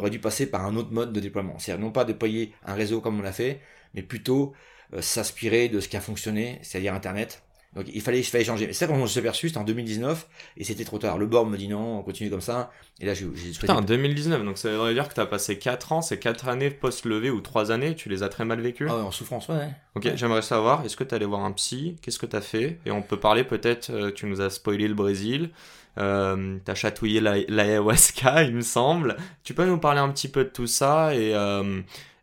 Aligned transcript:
aurait 0.00 0.10
dû 0.10 0.18
passer 0.18 0.50
par 0.50 0.64
un 0.66 0.76
autre 0.76 0.92
mode 0.92 1.12
de 1.12 1.20
déploiement. 1.20 1.58
C'est-à-dire 1.58 1.84
non 1.84 1.92
pas 1.92 2.04
déployer 2.04 2.52
un 2.64 2.74
réseau 2.74 3.00
comme 3.00 3.18
on 3.18 3.22
l'a 3.22 3.32
fait, 3.32 3.60
mais 3.94 4.02
plutôt 4.02 4.54
euh, 4.94 5.02
s'inspirer 5.02 5.68
de 5.68 5.80
ce 5.80 5.88
qui 5.88 5.96
a 5.96 6.00
fonctionné, 6.00 6.58
c'est-à-dire 6.62 6.94
Internet. 6.94 7.42
Donc 7.76 7.86
il 7.92 8.00
fallait, 8.00 8.18
il 8.18 8.24
fallait 8.24 8.44
changer. 8.44 8.66
C'est 8.66 8.72
ça 8.72 8.86
quand 8.88 8.94
on 8.94 9.06
s'est 9.06 9.20
aperçu, 9.20 9.48
c'était 9.48 9.60
en 9.60 9.64
2019, 9.64 10.26
et 10.56 10.64
c'était 10.64 10.84
trop 10.84 10.98
tard. 10.98 11.18
Le 11.18 11.26
board 11.26 11.48
me 11.48 11.56
dit 11.56 11.68
non, 11.68 11.98
on 11.98 12.02
continue 12.02 12.28
comme 12.28 12.40
ça. 12.40 12.72
Et 13.00 13.06
là, 13.06 13.14
j'ai 13.14 13.26
Putain, 13.26 13.76
en 13.76 13.80
2019, 13.80 14.44
donc 14.44 14.58
ça 14.58 14.70
veut 14.70 14.92
dire 14.92 15.08
que 15.08 15.14
tu 15.14 15.20
as 15.20 15.26
passé 15.26 15.58
4 15.58 15.92
ans, 15.92 16.02
ces 16.02 16.18
4 16.18 16.48
années 16.48 16.70
post-levée 16.70 17.30
ou 17.30 17.40
3 17.40 17.70
années, 17.70 17.94
tu 17.94 18.08
les 18.08 18.22
as 18.22 18.28
très 18.28 18.44
mal 18.44 18.60
vécues 18.60 18.86
Ah 18.90 18.96
ouais, 18.96 19.02
en 19.02 19.10
souffrance, 19.10 19.48
ouais. 19.48 19.70
Ok, 19.94 20.10
j'aimerais 20.16 20.42
savoir, 20.42 20.84
est-ce 20.84 20.96
que 20.96 21.04
tu 21.04 21.14
allé 21.14 21.26
voir 21.26 21.44
un 21.44 21.52
psy? 21.52 21.96
Qu'est-ce 22.02 22.18
que 22.18 22.26
tu 22.26 22.36
as 22.36 22.40
fait? 22.40 22.78
Et 22.86 22.90
on 22.90 23.02
peut 23.02 23.18
parler 23.18 23.44
peut-être, 23.44 23.90
euh, 23.90 24.10
tu 24.10 24.26
nous 24.26 24.40
as 24.40 24.50
spoilé 24.50 24.88
le 24.88 24.94
Brésil. 24.94 25.50
Euh, 25.98 26.58
t'as 26.64 26.74
chatouillé 26.74 27.20
l'ayahuasca, 27.20 28.42
il 28.44 28.54
me 28.54 28.60
semble. 28.62 29.16
Tu 29.44 29.54
peux 29.54 29.66
nous 29.66 29.78
parler 29.78 30.00
un 30.00 30.10
petit 30.10 30.28
peu 30.28 30.44
de 30.44 30.48
tout 30.50 30.66
ça 30.66 31.14
et, 31.14 31.34
euh, 31.34 31.80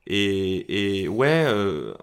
et, 0.08 1.02
et, 1.04 1.08
ouais, 1.08 1.46
euh, 1.48 1.94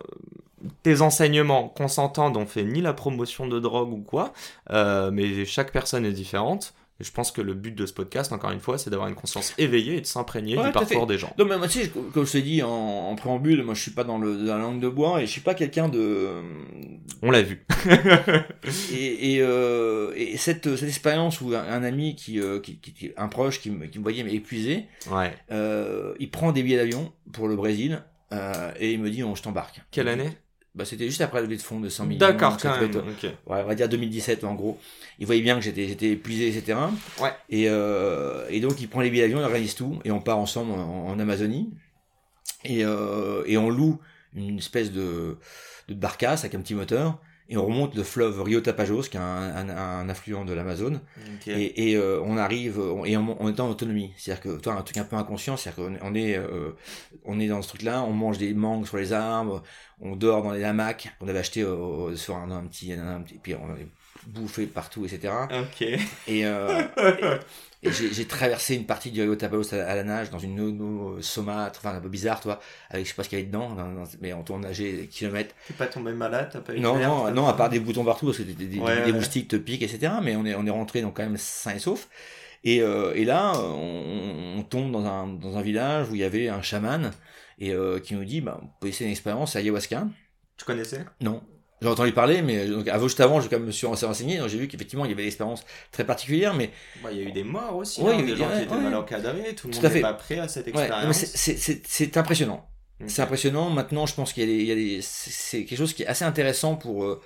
tes 0.82 1.00
enseignements 1.00 1.68
consentants 1.68 2.30
n'ont 2.30 2.46
fait 2.46 2.64
ni 2.64 2.80
la 2.80 2.92
promotion 2.92 3.46
de 3.46 3.58
drogue 3.60 3.92
ou 3.92 4.02
quoi, 4.02 4.32
euh, 4.70 5.10
mais 5.12 5.44
chaque 5.44 5.72
personne 5.72 6.04
est 6.04 6.12
différente. 6.12 6.74
Et 7.00 7.04
je 7.04 7.10
pense 7.10 7.32
que 7.32 7.40
le 7.40 7.54
but 7.54 7.74
de 7.74 7.86
ce 7.86 7.92
podcast, 7.92 8.32
encore 8.32 8.52
une 8.52 8.60
fois, 8.60 8.78
c'est 8.78 8.88
d'avoir 8.88 9.08
une 9.08 9.16
conscience 9.16 9.52
éveillée 9.58 9.96
et 9.96 10.00
de 10.00 10.06
s'imprégner 10.06 10.56
du 10.56 10.70
parcours 10.70 11.08
des 11.08 11.18
gens. 11.18 11.34
Non, 11.36 11.44
mais 11.44 11.58
moi, 11.58 11.66
tu 11.66 11.82
sais, 11.82 11.92
comme 12.12 12.24
je 12.24 12.30
t'ai 12.30 12.42
dit 12.42 12.62
en, 12.62 13.12
préambule, 13.16 13.64
moi 13.64 13.74
je 13.74 13.82
suis 13.82 13.90
pas 13.90 14.04
dans, 14.04 14.18
le, 14.18 14.36
dans 14.36 14.56
la 14.56 14.62
langue 14.62 14.78
de 14.78 14.88
bois 14.88 15.20
et 15.20 15.26
je 15.26 15.30
suis 15.32 15.40
pas 15.40 15.54
quelqu'un 15.54 15.88
de. 15.88 16.28
On 17.20 17.32
l'a 17.32 17.42
vu. 17.42 17.66
et, 18.92 19.34
et, 19.34 19.40
euh, 19.40 20.12
et 20.14 20.36
cette, 20.36 20.76
cette 20.76 20.88
expérience 20.88 21.40
où 21.40 21.52
un, 21.52 21.82
ami 21.82 22.14
qui, 22.14 22.38
euh, 22.38 22.60
qui, 22.60 22.78
qui, 22.78 23.10
un 23.16 23.26
proche 23.26 23.60
qui, 23.60 23.70
me, 23.70 23.86
qui 23.86 23.98
me 23.98 24.04
voyait 24.04 24.32
épuisé, 24.32 24.86
ouais. 25.10 25.36
euh, 25.50 26.14
il 26.20 26.30
prend 26.30 26.52
des 26.52 26.62
billets 26.62 26.76
d'avion 26.76 27.12
pour 27.32 27.48
le 27.48 27.56
Brésil 27.56 28.04
et 28.80 28.92
il 28.92 29.00
me 29.00 29.10
dit 29.10 29.22
on, 29.22 29.34
je 29.34 29.42
t'embarque. 29.42 29.80
Quelle 29.90 30.08
année? 30.08 30.30
Bah, 30.74 30.84
c'était 30.84 31.06
juste 31.06 31.20
après 31.20 31.38
la 31.38 31.42
levée 31.44 31.56
de 31.56 31.62
fonds 31.62 31.78
de 31.78 31.88
100 31.88 32.06
millions. 32.06 32.18
D'accord, 32.18 32.56
quand 32.60 32.80
même. 32.80 32.92
ouais, 32.92 33.32
on 33.46 33.64
va 33.64 33.74
dire 33.74 33.88
2017 33.88 34.42
en 34.42 34.54
gros. 34.54 34.78
Il 35.20 35.26
voyait 35.26 35.42
bien 35.42 35.54
que 35.54 35.60
j'étais, 35.60 35.86
j'étais 35.86 36.10
épuisé, 36.10 36.48
etc. 36.48 36.78
Ouais. 37.20 37.32
Et, 37.48 37.68
euh, 37.68 38.44
et 38.50 38.60
donc 38.60 38.80
il 38.80 38.88
prend 38.88 39.00
les 39.00 39.10
billets 39.10 39.22
d'avion, 39.22 39.38
il 39.38 39.44
organise 39.44 39.76
tout, 39.76 40.00
et 40.04 40.10
on 40.10 40.20
part 40.20 40.38
ensemble 40.38 40.72
en, 40.72 41.18
Amazonie. 41.18 41.70
Et, 42.64 42.84
euh, 42.84 43.44
et 43.46 43.56
on 43.56 43.70
loue 43.70 44.00
une 44.34 44.58
espèce 44.58 44.90
de, 44.90 45.38
de 45.88 45.94
barcasse 45.94 46.40
avec 46.40 46.54
un 46.56 46.60
petit 46.60 46.74
moteur 46.74 47.20
et 47.48 47.56
on 47.56 47.66
remonte 47.66 47.94
le 47.94 48.02
fleuve 48.02 48.42
Rio 48.42 48.60
Tapajos, 48.60 49.02
qui 49.02 49.16
est 49.16 49.20
un, 49.20 49.68
un, 49.68 50.08
affluent 50.08 50.44
de 50.44 50.54
l'Amazone, 50.54 51.00
et, 51.46 51.90
et 51.90 51.96
euh, 51.96 52.20
on 52.24 52.38
arrive, 52.38 52.80
et 53.04 53.16
on, 53.16 53.48
est 53.48 53.60
en 53.60 53.68
autonomie, 53.68 54.12
c'est-à-dire 54.16 54.42
que 54.42 54.60
toi 54.60 54.74
un 54.74 54.82
truc 54.82 54.96
un 54.96 55.04
peu 55.04 55.16
inconscient, 55.16 55.56
c'est-à-dire 55.56 55.84
qu'on 55.84 55.98
on 56.00 56.14
est, 56.14 56.36
euh, 56.36 56.70
on 57.24 57.38
est 57.40 57.48
dans 57.48 57.60
ce 57.60 57.68
truc-là, 57.68 58.02
on 58.02 58.12
mange 58.12 58.38
des 58.38 58.54
mangues 58.54 58.86
sur 58.86 58.96
les 58.96 59.12
arbres, 59.12 59.62
on 60.00 60.16
dort 60.16 60.42
dans 60.42 60.52
les 60.52 60.64
hamacs 60.64 61.14
qu'on 61.20 61.28
avait 61.28 61.38
acheté 61.38 61.66
sur 62.14 62.36
un, 62.36 62.50
un, 62.50 62.66
petit, 62.66 62.92
un, 62.94 63.20
petit, 63.20 63.38
puis 63.42 63.54
on 63.54 63.68
bouffé 64.26 64.66
partout, 64.66 65.04
etc. 65.04 65.32
Ok. 65.50 65.82
Et, 65.82 66.46
euh, 66.46 66.82
et, 67.82 67.90
j'ai 67.90 68.26
traversé 68.26 68.74
une 68.74 68.86
partie 68.86 69.10
du 69.10 69.20
Rio 69.20 69.36
Tapajos 69.36 69.74
à, 69.74 69.94
la 69.94 70.04
nage 70.04 70.30
dans 70.30 70.38
une 70.38 70.60
eau 70.60 71.20
saumâtre, 71.20 71.80
enfin 71.82 71.96
un 71.96 72.00
peu 72.00 72.08
bizarre, 72.08 72.40
toi, 72.40 72.60
avec 72.90 73.04
je 73.04 73.10
sais 73.10 73.16
pas 73.16 73.24
ce 73.24 73.28
qu'il 73.28 73.38
y 73.38 73.42
avait 73.42 73.50
dedans, 73.50 73.76
mais 74.20 74.32
on 74.32 74.42
tourne 74.42 74.62
nager 74.62 74.92
des 74.92 75.06
kilomètres. 75.06 75.54
T'es 75.66 75.74
pas 75.74 75.86
tombé 75.86 76.12
malade, 76.12 76.50
t'as 76.52 76.60
pas 76.60 76.74
eu 76.74 76.80
Non, 76.80 76.98
non, 76.98 77.30
non, 77.30 77.46
à 77.46 77.54
part 77.54 77.68
des 77.68 77.80
boutons 77.80 78.04
partout 78.04 78.26
parce 78.26 78.38
que 78.38 78.42
des, 78.42 78.54
des, 78.54 79.12
moustiques 79.12 79.48
te 79.48 79.56
piquent, 79.56 79.82
etc. 79.82 80.14
Mais 80.22 80.36
on 80.36 80.44
est, 80.46 80.54
on 80.54 80.66
est 80.66 80.70
rentré 80.70 81.02
donc 81.02 81.16
quand 81.16 81.24
même 81.24 81.36
sain 81.36 81.74
et 81.74 81.78
sauf. 81.78 82.08
Et, 82.64 82.80
euh, 82.80 83.12
et 83.14 83.24
là, 83.24 83.52
on, 83.56 84.58
on, 84.58 84.62
tombe 84.62 84.90
dans 84.90 85.04
un, 85.04 85.26
dans 85.26 85.58
un 85.58 85.62
village 85.62 86.08
où 86.10 86.14
il 86.14 86.22
y 86.22 86.24
avait 86.24 86.48
un 86.48 86.62
chaman 86.62 87.12
et 87.58 87.72
euh, 87.72 88.00
qui 88.00 88.14
nous 88.14 88.24
dit 88.24 88.40
bah, 88.40 88.58
vous 88.60 88.68
pouvez 88.80 88.90
essayer 88.90 89.06
une 89.06 89.12
expérience 89.12 89.54
à 89.54 89.58
ayahuasca. 89.58 90.06
Tu 90.56 90.64
connaissais? 90.64 91.04
Non. 91.20 91.42
J'ai 91.84 91.90
entendu 91.90 92.12
parler, 92.12 92.40
mais 92.40 92.66
donc, 92.66 92.88
juste 93.02 93.20
avant, 93.20 93.42
je 93.42 93.54
me 93.56 93.70
suis 93.70 93.86
renseigné, 93.86 94.40
j'ai 94.46 94.56
vu 94.56 94.68
qu'effectivement, 94.68 95.04
il 95.04 95.10
y 95.10 95.12
avait 95.12 95.24
des 95.24 95.28
expériences 95.28 95.66
très 95.92 96.04
particulières, 96.04 96.54
mais... 96.54 96.70
Bah, 97.02 97.10
il 97.12 97.18
y 97.18 97.20
a 97.20 97.28
eu 97.28 97.32
des 97.32 97.44
morts 97.44 97.76
aussi, 97.76 98.00
ouais, 98.00 98.14
hein, 98.14 98.22
des 98.22 98.34
gens 98.34 98.48
qui 98.48 98.62
étaient 98.62 98.74
mal 98.74 98.94
encadrés, 98.94 99.54
tout 99.54 99.68
le 99.68 99.74
monde 99.74 99.92
n'est 99.92 100.00
pas 100.00 100.14
prêt 100.14 100.38
à 100.38 100.48
cette 100.48 100.66
expérience. 100.66 101.24
c'est 101.84 102.16
impressionnant. 102.16 102.66
C'est 103.06 103.20
impressionnant. 103.20 103.68
Maintenant, 103.68 104.06
je 104.06 104.14
pense 104.14 104.32
qu'il 104.32 104.48
y 104.48 104.72
a 104.72 104.74
des, 104.74 105.00
c'est 105.02 105.66
quelque 105.66 105.78
chose 105.78 105.92
qui 105.92 106.04
est 106.04 106.06
assez 106.06 106.24
intéressant 106.24 106.76
pour, 106.76 107.04
euh, 107.04 107.20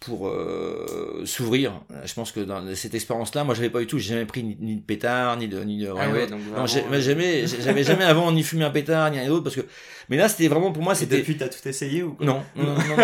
pour 0.00 0.28
euh, 0.28 1.22
s'ouvrir. 1.26 1.82
Je 2.06 2.14
pense 2.14 2.32
que 2.32 2.40
dans 2.40 2.62
cette 2.74 2.94
expérience-là, 2.94 3.44
moi, 3.44 3.54
j'avais 3.54 3.68
pas 3.68 3.80
du 3.80 3.86
tout, 3.86 3.98
j'ai 3.98 4.14
jamais 4.14 4.24
pris 4.24 4.42
ni, 4.42 4.76
de 4.76 4.80
pétard, 4.80 5.36
ni 5.36 5.46
de, 5.46 5.62
ni 5.62 5.78
de 5.78 5.88
ah 5.88 6.10
ouais, 6.10 6.26
non, 6.26 6.66
jamais, 6.66 7.46
j'avais 7.60 7.84
jamais 7.84 8.04
avant 8.04 8.32
ni 8.32 8.42
fumé 8.42 8.64
un 8.64 8.70
pétard, 8.70 9.10
ni 9.10 9.18
rien 9.18 9.28
d'autre, 9.28 9.44
parce 9.44 9.56
que, 9.56 9.66
mais 10.08 10.16
là, 10.16 10.28
c'était 10.28 10.48
vraiment 10.48 10.72
pour 10.72 10.82
moi, 10.82 10.94
c'était. 10.94 11.18
Depuis, 11.18 11.36
t'as 11.36 11.48
tout 11.48 11.68
essayé 11.68 12.02
ou 12.02 12.14
quoi? 12.14 12.26
Non, 12.26 12.42
non, 12.56 12.64
non, 12.64 12.96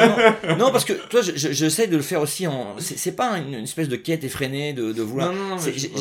non, 0.49 0.57
non, 0.57 0.73
parce 0.73 0.87
que 0.87 0.95
toi, 0.95 1.21
j'essaie 1.23 1.87
de 1.87 1.97
le 1.97 2.03
faire 2.03 2.23
aussi 2.23 2.47
en, 2.47 2.77
c'est 2.81 3.15
pas 3.15 3.39
une, 3.39 3.55
espèce 3.55 3.89
de 3.89 3.97
quête 3.97 4.25
effrénée 4.25 4.73
de, 4.73 4.93
de 4.93 5.03
vouloir. 5.03 5.33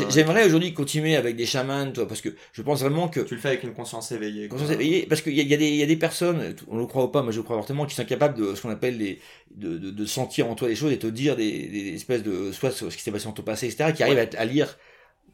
J'aimerais 0.10 0.46
aujourd'hui 0.46 0.74
continuer 0.74 1.18
avec 1.18 1.36
des 1.36 1.46
chamans, 1.46 1.92
toi, 1.92 2.08
parce 2.08 2.22
que 2.22 2.30
je 2.54 2.62
pense 2.62 2.80
vraiment 2.80 3.10
que. 3.10 3.20
Tu 3.20 3.36
le 3.36 3.42
fais 3.42 3.50
avec 3.50 3.64
une 3.64 3.74
conscience 3.74 4.14
éveillée. 4.14 4.48
Conscience 4.48 4.72
éveillée, 4.72 5.06
parce 5.08 5.22
qu'il 5.22 5.34
y 5.34 5.42
a, 5.42 5.44
y, 5.44 5.54
a 5.54 5.58
des, 5.58 5.70
y 5.70 5.84
a 5.84 5.86
des 5.86 5.98
personnes, 5.98 6.56
on 6.70 6.78
le 6.78 6.86
croit 6.86 7.04
ou 7.04 7.10
pas, 7.10 7.22
moi 7.22 7.34
je 7.34 7.42
crois 7.42 7.58
fortement, 7.58 7.86
qui 7.86 7.96
sont 7.96 8.06
capables 8.06 8.40
de 8.40 8.56
ce 8.56 8.62
qu'on 8.62 8.70
appelle 8.70 8.98
les, 8.98 9.20
de, 9.56 9.78
de, 9.78 9.92
de 9.92 10.06
sentir 10.06 10.50
en 10.50 10.56
toi 10.56 10.70
les 10.70 10.76
choses 10.76 10.85
et 10.92 11.00
te 11.00 11.08
dire 11.08 11.36
des, 11.36 11.68
des 11.68 11.96
espèces 11.96 12.24
de 12.24 12.52
soit 12.52 12.72
ce 12.72 12.86
qui 12.86 13.02
s'est 13.02 13.12
passé 13.12 13.28
en 13.28 13.32
ton 13.32 13.44
passé 13.44 13.68
etc 13.68 13.92
qui 13.94 14.04
arrivent 14.04 14.30
à, 14.38 14.46
lire 14.46 14.78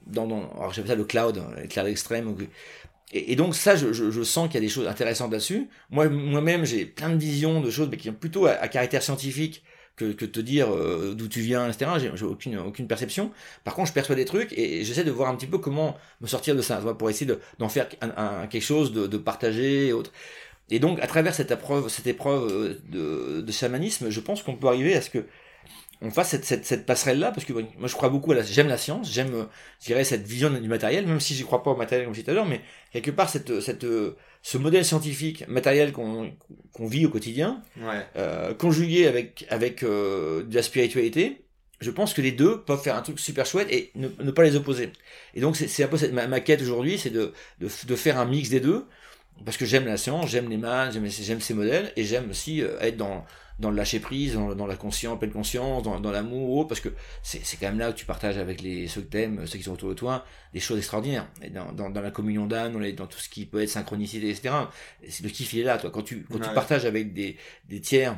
dans, 0.07 0.27
dans 0.27 0.49
alors 0.53 0.73
j'appelle 0.73 0.91
ça 0.91 0.95
le 0.95 1.05
cloud 1.05 1.41
le 1.61 1.67
cloud 1.67 1.87
extrême 1.87 2.35
et, 3.11 3.31
et 3.31 3.35
donc 3.35 3.55
ça 3.55 3.75
je, 3.75 3.93
je, 3.93 4.11
je 4.11 4.23
sens 4.23 4.47
qu'il 4.47 4.55
y 4.55 4.57
a 4.57 4.61
des 4.61 4.69
choses 4.69 4.87
intéressantes 4.87 5.31
là-dessus 5.31 5.69
moi 5.89 6.09
moi-même 6.09 6.65
j'ai 6.65 6.85
plein 6.85 7.09
de 7.09 7.17
visions 7.17 7.61
de 7.61 7.69
choses 7.69 7.89
mais 7.89 7.97
qui 7.97 8.07
sont 8.07 8.13
plutôt 8.13 8.45
à, 8.45 8.67
caractère 8.67 9.03
scientifique 9.03 9.63
que, 9.95 10.13
que 10.13 10.25
te 10.25 10.39
dire 10.39 10.73
euh, 10.73 11.13
d'où 11.13 11.27
tu 11.27 11.41
viens, 11.41 11.69
etc. 11.69 11.91
J'ai 12.15 12.25
aucune, 12.25 12.57
aucune 12.57 12.87
perception. 12.87 13.31
Par 13.63 13.75
contre, 13.75 13.89
je 13.89 13.93
perçois 13.93 14.15
des 14.15 14.25
trucs 14.25 14.53
et, 14.53 14.83
j'essaie 14.83 15.03
de 15.03 15.11
voir 15.11 15.29
un 15.29 15.35
petit 15.35 15.47
peu 15.47 15.57
comment 15.57 15.97
me 16.21 16.27
sortir 16.27 16.55
de 16.55 16.61
ça, 16.61 16.77
pour 16.97 17.09
essayer 17.09 17.31
d'en 17.59 17.69
faire 17.69 17.87
un, 18.01 18.47
quelque 18.47 18.63
chose 18.63 18.93
de, 18.93 19.05
de 19.07 19.17
partager 19.17 19.87
et 19.87 19.93
autres. 19.93 20.11
Et 20.71 20.79
donc, 20.79 20.99
à 21.01 21.07
travers 21.07 21.35
cette 21.35 21.51
épreuve, 21.51 21.87
cette 21.89 22.07
épreuve 22.07 22.51
euh, 22.51 22.79
de, 22.89 23.41
de 23.41 23.51
chamanisme, 23.51 24.09
je 24.09 24.19
pense 24.19 24.41
qu'on 24.41 24.55
peut 24.55 24.67
arriver 24.67 24.95
à 24.95 25.01
ce 25.01 25.09
que 25.11 25.25
on 26.03 26.09
fasse 26.09 26.29
cette, 26.29 26.45
cette, 26.45 26.65
cette 26.65 26.87
passerelle-là, 26.87 27.31
parce 27.31 27.45
que 27.45 27.53
moi 27.53 27.87
je 27.87 27.93
crois 27.93 28.09
beaucoup 28.09 28.31
à 28.31 28.35
la, 28.35 28.41
j'aime 28.41 28.67
la 28.67 28.77
science, 28.77 29.11
j'aime, 29.13 29.35
euh, 29.35 29.43
je 29.79 29.85
dirais, 29.85 30.03
cette 30.03 30.25
vision 30.25 30.49
du 30.49 30.67
matériel, 30.67 31.05
même 31.05 31.19
si 31.19 31.35
je 31.35 31.43
crois 31.43 31.61
pas 31.61 31.69
au 31.69 31.75
matériel 31.75 32.05
comme 32.07 32.15
je 32.15 32.21
disais 32.21 32.25
tout 32.25 32.31
à 32.31 32.33
l'heure, 32.33 32.47
mais 32.47 32.61
quelque 32.91 33.11
part 33.11 33.29
cette, 33.29 33.61
cette, 33.61 33.83
euh, 33.83 34.15
ce 34.41 34.57
modèle 34.57 34.83
scientifique 34.83 35.47
matériel 35.47 35.91
qu'on 35.91 36.33
qu'on 36.73 36.87
vit 36.87 37.05
au 37.05 37.09
quotidien, 37.09 37.61
ouais. 37.77 38.03
euh, 38.15 38.55
conjugué 38.55 39.05
avec 39.05 39.45
avec 39.51 39.83
de 39.83 40.55
la 40.55 40.63
spiritualité, 40.63 41.43
je 41.81 41.91
pense 41.91 42.15
que 42.15 42.21
les 42.23 42.31
deux 42.31 42.61
peuvent 42.61 42.81
faire 42.81 42.95
un 42.95 43.03
truc 43.03 43.19
super 43.19 43.45
chouette 43.45 43.67
et 43.69 43.91
ne, 43.93 44.07
ne 44.07 44.31
pas 44.31 44.41
les 44.43 44.55
opposer. 44.55 44.91
Et 45.35 45.41
donc 45.41 45.55
c'est 45.55 45.83
un 45.83 45.87
peu 45.87 45.97
cette, 45.97 46.13
ma, 46.13 46.25
ma 46.25 46.39
quête 46.39 46.63
aujourd'hui, 46.63 46.97
c'est 46.97 47.11
de, 47.11 47.31
de, 47.59 47.67
de 47.87 47.95
faire 47.95 48.17
un 48.17 48.25
mix 48.25 48.49
des 48.49 48.59
deux 48.59 48.87
parce 49.45 49.57
que 49.57 49.65
j'aime 49.65 49.85
la 49.85 49.97
science, 49.97 50.29
j'aime 50.29 50.49
les 50.49 50.57
maths, 50.57 50.93
j'aime 50.93 51.41
ces 51.41 51.53
modèles, 51.53 51.91
et 51.95 52.03
j'aime 52.03 52.29
aussi 52.29 52.61
euh, 52.61 52.79
être 52.79 52.97
dans, 52.97 53.25
dans 53.59 53.69
le 53.69 53.77
lâcher 53.77 53.99
prise, 53.99 54.33
dans, 54.33 54.55
dans 54.55 54.67
la 54.67 54.75
conscience, 54.75 55.17
pleine 55.19 55.31
conscience, 55.31 55.83
dans, 55.83 55.99
dans 55.99 56.11
l'amour, 56.11 56.67
parce 56.67 56.81
que 56.81 56.89
c'est 57.23 57.57
quand 57.59 57.67
même 57.67 57.79
là 57.79 57.91
que 57.91 57.97
tu 57.97 58.05
partages 58.05 58.37
avec 58.37 58.61
les, 58.61 58.87
ceux 58.87 59.01
que 59.01 59.07
t'aimes, 59.07 59.45
ceux 59.45 59.57
qui 59.57 59.63
sont 59.63 59.73
autour 59.73 59.89
de 59.89 59.93
toi, 59.93 60.25
des 60.53 60.59
choses 60.59 60.77
extraordinaires. 60.77 61.27
Et 61.41 61.49
dans, 61.49 61.71
dans, 61.71 61.89
dans 61.89 62.01
la 62.01 62.11
communion 62.11 62.45
d'âme, 62.45 62.73
dans, 62.95 63.07
tout 63.07 63.19
ce 63.19 63.29
qui 63.29 63.45
peut 63.45 63.61
être 63.61 63.69
synchronicité, 63.69 64.29
etc. 64.29 64.53
Le 65.01 65.29
kiff, 65.29 65.53
il 65.53 65.59
est 65.61 65.63
là, 65.63 65.77
toi. 65.77 65.91
Quand 65.91 66.03
tu, 66.03 66.25
quand 66.29 66.39
tu 66.39 66.53
partages 66.53 66.85
avec 66.85 67.13
des, 67.13 67.37
des 67.69 67.81
tiers, 67.81 68.15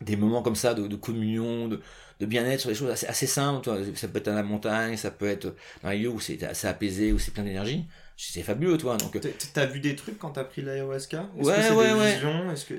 des 0.00 0.16
moments 0.16 0.42
comme 0.42 0.56
ça 0.56 0.72
de, 0.72 0.86
de 0.86 0.96
communion, 0.96 1.68
de, 1.68 1.80
de 2.20 2.26
bien-être 2.26 2.60
sur 2.60 2.70
des 2.70 2.74
choses 2.74 2.90
assez, 2.90 3.06
assez 3.06 3.26
simples, 3.26 3.62
toi. 3.64 3.78
Ça 3.94 4.08
peut 4.08 4.18
être 4.18 4.26
dans 4.26 4.34
la 4.34 4.42
montagne, 4.42 4.96
ça 4.96 5.10
peut 5.10 5.28
être 5.28 5.54
dans 5.82 5.88
un 5.90 5.94
lieu 5.94 6.08
où 6.08 6.20
c'est 6.20 6.42
apaisé, 6.64 7.12
où 7.12 7.18
c'est 7.18 7.32
plein 7.32 7.44
d'énergie 7.44 7.86
c'est 8.32 8.42
fabuleux 8.42 8.76
toi 8.76 8.96
donc 8.96 9.18
t'as 9.54 9.66
vu 9.66 9.80
des 9.80 9.96
trucs 9.96 10.18
quand 10.18 10.30
t'as 10.30 10.44
pris 10.44 10.62
l'ayahuasca? 10.62 11.26
Ouais 11.36 11.70
ouais 11.70 11.92
ouais 11.92 12.18
est-ce 12.52 12.64
que 12.66 12.74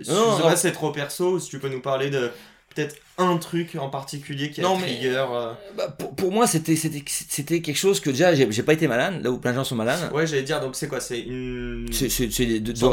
c'est 0.56 0.72
trop 0.72 0.92
perso 0.92 1.40
si 1.40 1.50
tu 1.50 1.60
peux 1.60 1.70
nous 1.70 1.82
parler 1.82 2.10
de 2.10 2.32
peut-être 2.74 2.96
un 3.18 3.36
truc 3.38 3.76
en 3.78 3.90
particulier 3.90 4.50
qui 4.50 4.62
a 4.62 4.64
Non, 4.64 4.78
mais- 4.78 4.84
trigger 4.88 5.26
euh, 5.30 5.52
Bah, 5.76 5.90
pour, 5.90 6.16
pour 6.16 6.32
moi, 6.32 6.48
c'était 6.48 6.78
c'était 6.78 7.04
c'était 7.08 7.60
quelque 7.62 7.76
chose 7.78 8.00
que 8.00 8.10
déjà 8.10 8.34
j'ai 8.34 8.50
j'ai 8.50 8.64
pas 8.64 8.72
été 8.72 8.88
malade, 8.88 9.22
là 9.22 9.30
où 9.30 9.38
plein 9.40 9.52
de 9.52 9.58
gens 9.58 9.66
sont 9.66 9.76
malades. 9.76 10.10
Ouais, 10.14 10.26
j'allais 10.26 10.44
dire, 10.44 10.62
donc 10.62 10.76
c'est 10.78 10.88
quoi? 10.88 11.02
C'est 11.02 11.20
une. 11.20 11.88
C'est 11.92 12.08
c'est- 12.08 12.32
c'est 12.32 12.46
des- 12.46 12.60
deux, 12.62 12.72
de 12.72 12.78
c'est- 12.78 12.90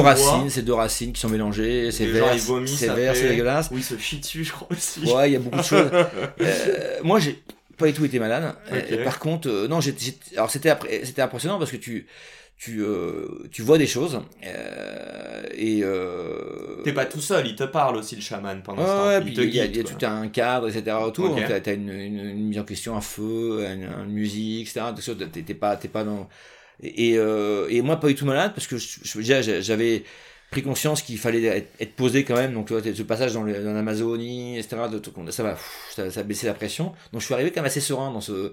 racines, 0.00 0.48
c'est 0.48 0.62
deux 0.62 0.72
racines 0.72 1.12
qui 1.12 1.20
sont 1.20 1.28
mélangées, 1.28 1.90
c'est 1.92 2.06
vert, 2.06 2.34
c'est 2.66 2.88
vert, 2.88 3.14
c'est 3.14 3.28
dégueulasse. 3.28 3.68
Oui, 3.70 3.80
il 3.80 3.84
se 3.84 3.98
chie 3.98 4.20
dessus, 4.20 4.42
je 4.44 4.52
crois 4.52 4.68
aussi. 4.70 5.00
Ouais, 5.00 5.28
il 5.30 5.32
y 5.34 5.36
a 5.36 5.40
beaucoup 5.40 5.58
de 5.58 5.62
choses. 5.64 5.90
Euh, 6.40 6.98
moi, 7.04 7.18
j'ai 7.20 7.42
pas 7.80 7.86
du 7.88 7.92
tout 7.92 8.04
été 8.04 8.18
malade. 8.18 8.54
Par 9.04 9.18
contre, 9.18 9.48
euh, 9.48 9.68
non, 9.68 9.80
j'ai- 9.80 9.94
alors 10.36 10.50
c'était 10.50 10.72
c'était 11.04 11.22
impressionnant 11.22 11.58
parce 11.58 11.70
que 11.72 11.76
tu, 11.76 12.06
tu, 12.56 12.82
euh, 12.82 13.48
tu 13.50 13.62
vois 13.62 13.78
des 13.78 13.86
choses 13.86 14.20
euh, 14.44 15.42
et. 15.54 15.80
Euh, 15.82 16.82
T'es 16.84 16.92
pas 16.92 17.06
tout 17.06 17.20
seul, 17.20 17.46
il 17.46 17.56
te 17.56 17.64
parle 17.64 17.96
aussi 17.96 18.16
le 18.16 18.22
chaman 18.22 18.62
pendant 18.62 18.82
Ouais, 18.82 18.88
ce 18.88 19.20
temps. 19.20 19.26
il 19.26 19.34
te 19.34 19.40
il 19.40 19.54
y 19.54 19.60
a, 19.60 19.66
guide. 19.66 19.76
y 19.76 19.80
a 19.80 19.84
tout 19.84 20.06
un 20.06 20.28
cadre, 20.28 20.68
etc. 20.68 21.06
autour. 21.06 21.32
Ok. 21.32 21.40
Donc, 21.48 21.62
t'as, 21.62 21.74
une, 21.74 21.88
une, 21.90 22.18
une 22.20 22.48
mise 22.48 22.58
en 22.58 22.64
question, 22.64 22.96
un 22.96 23.00
feu, 23.00 23.64
une, 23.66 23.84
une 24.06 24.12
musique, 24.12 24.68
etc. 24.68 24.94
T'es, 25.44 25.54
pas, 25.54 25.76
t'es 25.76 25.88
pas 25.88 26.04
dans. 26.04 26.28
Et, 26.82 27.12
et 27.14 27.82
moi, 27.82 27.98
pas 28.00 28.08
du 28.08 28.14
tout 28.14 28.24
malade 28.26 28.52
parce 28.54 28.66
que 28.66 28.76
je, 28.78 28.98
je, 29.02 29.60
j'avais 29.60 30.04
pris 30.50 30.62
conscience 30.62 31.02
qu'il 31.02 31.18
fallait 31.18 31.68
être, 31.78 31.94
posé 31.94 32.24
quand 32.24 32.34
même. 32.34 32.54
Donc, 32.54 32.68
tu 32.82 32.94
ce 32.94 33.02
passage 33.02 33.32
dans, 33.32 33.44
l'Amazonie, 33.44 34.58
etc. 34.58 34.76
ça 35.30 35.42
va, 35.42 35.56
ça, 36.10 36.22
baissé 36.22 36.46
la 36.46 36.54
pression. 36.54 36.92
Donc, 37.12 37.20
je 37.20 37.26
suis 37.26 37.34
arrivé 37.34 37.50
quand 37.50 37.60
même 37.60 37.66
assez 37.66 37.80
serein 37.80 38.10
dans 38.10 38.20
ce, 38.20 38.52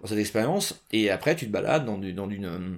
dans 0.00 0.08
cette 0.08 0.18
expérience. 0.18 0.82
Et 0.92 1.10
après, 1.10 1.36
tu 1.36 1.46
te 1.46 1.52
balades 1.52 1.84
dans, 1.84 1.98
dans 1.98 2.30
une, 2.30 2.44
euh, 2.46 2.76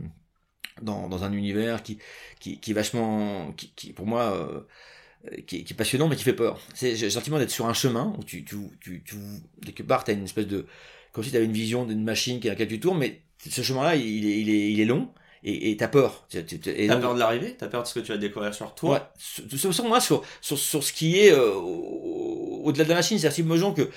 dans, 0.82 1.08
dans 1.08 1.24
un 1.24 1.32
univers 1.32 1.82
qui, 1.82 1.98
qui, 2.40 2.58
qui 2.60 2.72
est 2.72 2.74
vachement, 2.74 3.52
qui, 3.52 3.72
qui 3.74 3.92
pour 3.92 4.06
moi, 4.06 4.36
euh, 4.36 5.40
qui, 5.46 5.56
est, 5.58 5.74
passionnant 5.74 6.08
mais 6.08 6.16
qui 6.16 6.24
fait 6.24 6.34
peur. 6.34 6.60
J'ai 6.74 6.96
le 6.96 7.10
sentiment 7.10 7.38
d'être 7.38 7.50
sur 7.50 7.66
un 7.66 7.74
chemin 7.74 8.14
où 8.18 8.24
tu, 8.24 8.44
tu, 8.44 8.56
tu, 8.80 9.02
tu 9.02 9.84
part, 9.84 10.04
t'as 10.04 10.12
une 10.12 10.24
espèce 10.24 10.46
de, 10.46 10.66
comme 11.12 11.24
si 11.24 11.30
tu 11.30 11.36
avais 11.36 11.46
une 11.46 11.52
vision 11.52 11.86
d'une 11.86 12.04
machine 12.04 12.38
qui 12.38 12.48
à 12.48 12.52
laquelle 12.52 12.68
tu 12.68 12.80
tournes, 12.80 12.98
mais 12.98 13.22
ce 13.48 13.62
chemin-là, 13.62 13.96
il 13.96 14.26
est, 14.26 14.40
il 14.40 14.50
est, 14.50 14.72
il 14.72 14.80
est 14.80 14.84
long 14.84 15.08
et, 15.44 15.76
t'as 15.76 15.88
peur. 15.88 16.26
T'as 16.86 16.96
peur 17.00 17.14
de 17.14 17.18
l'arrivée? 17.20 17.54
T'as 17.58 17.68
peur 17.68 17.82
de 17.82 17.88
ce 17.88 17.94
que 17.94 18.00
tu 18.00 18.12
vas 18.12 18.18
découvrir 18.18 18.54
sur 18.54 18.74
toi? 18.74 18.90
Ouais, 18.94 19.00
sur, 19.18 19.58
sur- 19.58 19.74
sur 19.74 19.84
moi, 19.84 20.00
sur, 20.00 20.22
sur, 20.40 20.58
sur 20.58 20.82
ce 20.82 20.92
qui 20.92 21.18
est 21.18 21.32
euh, 21.32 21.54
au- 21.54 22.62
au-delà 22.64 22.84
de 22.84 22.88
la 22.90 22.96
machine, 22.96 23.18
c'est-à-dire, 23.18 23.74
que 23.74 23.88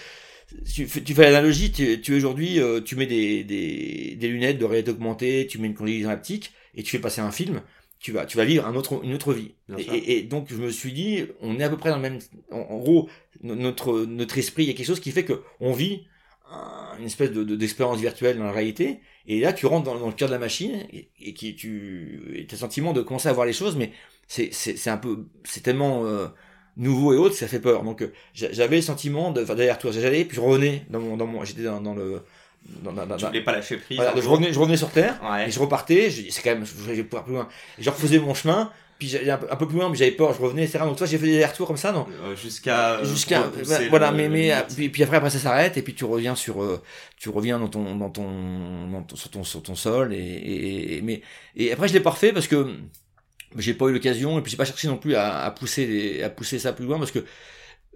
tu, 0.73 0.87
fais- 0.87 1.01
tu 1.01 1.13
fais 1.13 1.23
l'analogie, 1.23 1.71
tu, 1.71 2.01
tu 2.01 2.13
aujourd'hui, 2.15 2.59
euh, 2.59 2.81
tu 2.81 2.95
mets 2.95 3.05
des, 3.05 3.43
des, 3.43 4.15
des 4.19 4.27
lunettes 4.27 4.57
de 4.57 4.65
réalité 4.65 4.91
augmentée, 4.91 5.47
tu 5.49 5.59
mets 5.59 5.67
une 5.67 5.75
conduite 5.75 6.05
haptique 6.05 6.51
et 6.75 6.83
tu 6.83 6.91
fais 6.91 6.99
passer 6.99 7.21
un 7.21 7.31
film, 7.31 7.61
tu 7.99 8.11
vas, 8.11 8.25
tu 8.25 8.37
vas 8.37 8.45
vivre 8.45 8.65
un 8.67 8.75
autre, 8.75 9.01
une 9.03 9.13
autre 9.13 9.33
vie. 9.33 9.53
Et, 9.77 10.17
et- 10.17 10.23
donc, 10.23 10.47
je 10.49 10.55
me 10.57 10.69
suis 10.69 10.91
dit, 10.93 11.23
on 11.41 11.59
est 11.59 11.63
à 11.63 11.69
peu 11.69 11.77
près 11.77 11.89
dans 11.89 11.97
le 11.97 12.01
même, 12.01 12.19
en, 12.51 12.57
en 12.59 12.77
gros, 12.79 13.09
no- 13.43 13.55
notre, 13.55 14.01
notre 14.05 14.37
esprit, 14.37 14.63
il 14.63 14.67
y 14.67 14.71
a 14.71 14.73
quelque 14.73 14.87
chose 14.87 14.99
qui 14.99 15.11
fait 15.11 15.25
que 15.25 15.41
on 15.59 15.73
vit 15.73 16.03
un- 16.51 16.97
une 16.99 17.05
espèce 17.05 17.31
de, 17.31 17.43
de- 17.43 17.55
d'expérience 17.55 17.99
virtuelle 17.99 18.37
dans 18.37 18.43
la 18.45 18.51
réalité, 18.51 18.99
et 19.27 19.39
là, 19.39 19.53
tu 19.53 19.65
rentres 19.65 19.85
dans, 19.85 19.97
dans 19.97 20.07
le 20.07 20.13
cœur 20.13 20.27
de 20.29 20.33
la 20.33 20.39
machine, 20.39 20.83
et, 20.91 21.09
et 21.21 21.33
qui, 21.33 21.55
tu, 21.55 22.21
et 22.35 22.45
t'as 22.45 22.55
le 22.55 22.59
sentiment 22.59 22.93
de 22.93 23.01
commencer 23.01 23.29
à 23.29 23.33
voir 23.33 23.45
les 23.45 23.53
choses, 23.53 23.75
mais 23.75 23.91
c'est 24.27 24.49
c'est 24.53 24.77
c'est 24.77 24.89
un 24.89 24.97
peu 24.97 25.25
c'est 25.43 25.61
tellement 25.63 26.05
euh, 26.05 26.27
nouveau 26.77 27.13
et 27.13 27.17
autre 27.17 27.31
que 27.33 27.39
ça 27.39 27.47
fait 27.47 27.59
peur. 27.59 27.83
Donc 27.83 28.03
j'a- 28.33 28.51
j'avais 28.51 28.77
le 28.77 28.81
sentiment 28.81 29.31
de 29.31 29.43
enfin 29.43 29.55
d'aller 29.55 29.71
retour 29.71 29.91
j'allais 29.91 30.25
puis 30.25 30.35
je 30.37 30.41
revenais 30.41 30.85
dans 30.89 30.99
mon 30.99 31.17
dans 31.17 31.27
mon 31.27 31.43
j'étais 31.43 31.63
dans, 31.63 31.81
dans 31.81 31.93
le 31.93 32.21
dans, 32.83 32.93
dans- 32.93 33.17
Tu 33.17 33.25
voulais 33.25 33.41
pas 33.43 33.51
lâcher 33.53 33.77
prise 33.77 33.97
voilà, 33.97 34.13
je 34.19 34.27
revenais 34.29 34.53
je 34.53 34.59
revenais 34.59 34.77
sur 34.77 34.89
terre 34.91 35.19
Ouais. 35.23 35.47
et 35.47 35.51
je 35.51 35.59
repartais 35.59 36.09
c'est 36.11 36.41
quand 36.43 36.51
même 36.51 36.65
je 36.65 36.73
voulais 36.73 37.03
pouvoir 37.03 37.25
plus 37.25 37.33
loin. 37.33 37.47
Et 37.79 37.83
je 37.83 37.89
refaisais 37.89 38.19
mon 38.19 38.33
chemin 38.33 38.71
puis 39.07 39.29
un 39.29 39.37
peu, 39.37 39.47
un 39.51 39.55
peu 39.55 39.67
plus 39.67 39.77
loin 39.77 39.89
mais 39.89 39.95
j'avais 39.97 40.11
peur 40.11 40.33
je 40.33 40.41
revenais 40.41 40.63
etc 40.65 40.79
donc 40.85 40.95
toi 40.97 41.07
j'ai 41.07 41.17
fait 41.17 41.25
des 41.25 41.43
retours 41.45 41.65
comme 41.67 41.77
ça 41.77 41.91
non? 41.91 42.05
Euh, 42.23 42.35
Jusqu'à. 42.35 42.99
euh, 42.99 43.05
jusqu'à 43.05 43.39
voilà 43.89 44.11
le- 44.11 44.17
mais 44.17 44.29
mais 44.29 44.51
puis, 44.75 44.89
puis 44.89 45.03
après 45.03 45.17
après 45.17 45.29
ça 45.31 45.39
s'arrête 45.39 45.75
et 45.77 45.81
puis 45.81 45.93
tu 45.95 46.05
reviens 46.05 46.35
sur 46.35 46.61
euh, 46.61 46.81
tu 47.17 47.29
reviens 47.29 47.57
dans 47.59 47.67
ton 47.67 47.95
dans 47.95 48.09
ton, 48.09 48.87
dans 48.91 49.01
ton- 49.03 49.15
sur 49.15 49.29
ton 49.31 49.43
sur 49.43 49.63
ton 49.63 49.75
sol 49.75 50.13
et, 50.13 50.17
et, 50.17 50.97
et- 50.97 51.01
mais 51.01 51.21
et 51.55 51.71
après 51.73 51.87
je 51.87 51.93
l'ai 51.93 51.99
pas 51.99 52.11
refait 52.11 52.31
parce 52.33 52.47
que 52.47 52.75
j'ai 53.57 53.73
pas 53.73 53.87
eu 53.87 53.93
l'occasion 53.93 54.39
et 54.39 54.41
puis 54.41 54.51
j'ai 54.51 54.57
pas 54.57 54.65
cherché 54.65 54.87
non 54.87 54.97
plus 54.97 55.15
à, 55.15 55.43
à 55.43 55.51
pousser 55.51 56.21
à 56.23 56.29
pousser 56.29 56.57
ça 56.59 56.71
plus 56.71 56.85
loin 56.85 56.97
parce 56.99 57.11
que 57.11 57.25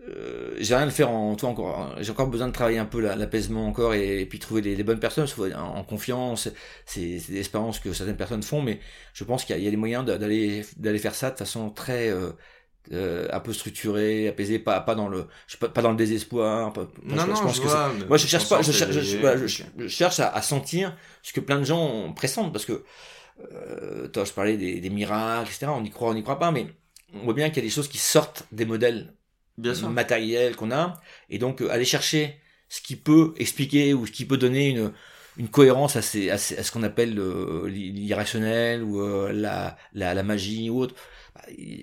euh, 0.07 0.55
j'ai 0.59 0.75
rien 0.75 0.83
à 0.83 0.85
le 0.85 0.91
faire 0.91 1.09
en 1.09 1.35
toi 1.35 1.49
encore. 1.49 1.95
J'ai 1.99 2.11
encore 2.11 2.27
besoin 2.27 2.47
de 2.47 2.53
travailler 2.53 2.77
un 2.77 2.85
peu 2.85 2.99
la- 3.01 3.15
l'apaisement 3.15 3.67
encore 3.67 3.93
et, 3.93 4.21
et 4.21 4.25
puis 4.25 4.39
trouver 4.39 4.61
les, 4.61 4.75
les 4.75 4.83
bonnes 4.83 4.99
personnes 4.99 5.27
en, 5.55 5.59
en 5.59 5.83
confiance. 5.83 6.49
C'est 6.85 7.01
des 7.01 7.37
expériences 7.39 7.79
que 7.79 7.93
certaines 7.93 8.17
personnes 8.17 8.43
font 8.43 8.61
mais 8.61 8.79
je 9.13 9.23
pense 9.23 9.45
qu'il 9.45 9.55
y, 9.55 9.57
a- 9.57 9.61
il 9.61 9.65
y 9.65 9.67
a 9.67 9.71
des 9.71 9.77
moyens 9.77 10.05
d'aller 10.05 10.63
d'aller 10.77 10.99
faire 10.99 11.15
ça 11.15 11.31
de 11.31 11.37
façon 11.37 11.69
très 11.69 12.09
euh, 12.09 12.31
euh, 12.91 13.27
un 13.31 13.39
peu 13.39 13.51
structurée 13.53 14.27
apaisée 14.27 14.59
pas 14.59 14.79
pas 14.81 14.93
dans 14.95 15.07
le 15.07 15.27
pas, 15.59 15.69
pas 15.69 15.81
dans 15.81 15.89
le 15.91 15.97
désespoir 15.97 16.71
pas- 16.73 16.87
Non, 17.03 17.15
je, 17.23 17.27
non, 17.29 17.35
je 17.35 17.41
pense 17.41 17.55
je 17.57 17.61
que 17.61 17.67
vois, 17.67 17.89
moi 18.07 18.17
je 18.17 18.27
cherche 18.27 18.47
pas 18.49 18.61
je, 18.61 18.71
cherche- 18.71 18.91
je 18.93 20.21
à 20.23 20.41
sentir 20.43 20.95
ce 21.23 21.33
que 21.33 21.39
plein 21.39 21.57
de 21.59 21.63
gens 21.65 22.13
pressentent 22.13 22.53
parce 22.53 22.65
que 22.65 22.83
euh, 23.51 24.07
toi 24.09 24.23
je 24.25 24.31
parlais 24.33 24.57
des, 24.57 24.79
des 24.79 24.89
miracles 24.89 25.49
etc 25.49 25.67
on 25.69 25.83
y 25.83 25.89
croit 25.89 26.09
on 26.11 26.13
n'y 26.13 26.23
croit 26.23 26.39
pas 26.39 26.51
mais 26.51 26.67
on 27.13 27.23
voit 27.25 27.33
bien 27.33 27.49
qu'il 27.49 27.57
y 27.57 27.65
a 27.65 27.69
des 27.69 27.73
choses 27.73 27.87
qui 27.87 27.97
sortent 27.97 28.45
des 28.51 28.65
modèles 28.65 29.13
Bien 29.57 29.73
sûr. 29.73 29.89
matériels 29.89 30.55
qu'on 30.55 30.71
a 30.71 30.99
et 31.29 31.37
donc 31.37 31.61
euh, 31.61 31.69
aller 31.71 31.85
chercher 31.85 32.39
ce 32.69 32.81
qui 32.81 32.95
peut 32.95 33.33
expliquer 33.37 33.93
ou 33.93 34.05
ce 34.05 34.11
qui 34.11 34.25
peut 34.25 34.37
donner 34.37 34.69
une 34.69 34.91
une 35.37 35.49
cohérence 35.49 35.97
à, 35.97 36.01
ces, 36.01 36.29
à, 36.29 36.37
ces- 36.37 36.57
à 36.57 36.63
ce 36.63 36.71
qu'on 36.71 36.83
appelle 36.83 37.19
euh, 37.19 37.67
l'irrationnel 37.67 38.83
ou 38.83 39.01
euh, 39.01 39.33
la, 39.33 39.77
la, 39.93 40.13
la 40.13 40.23
magie 40.23 40.69
ou 40.69 40.79
autre. 40.79 40.95
Bah, 41.35 41.41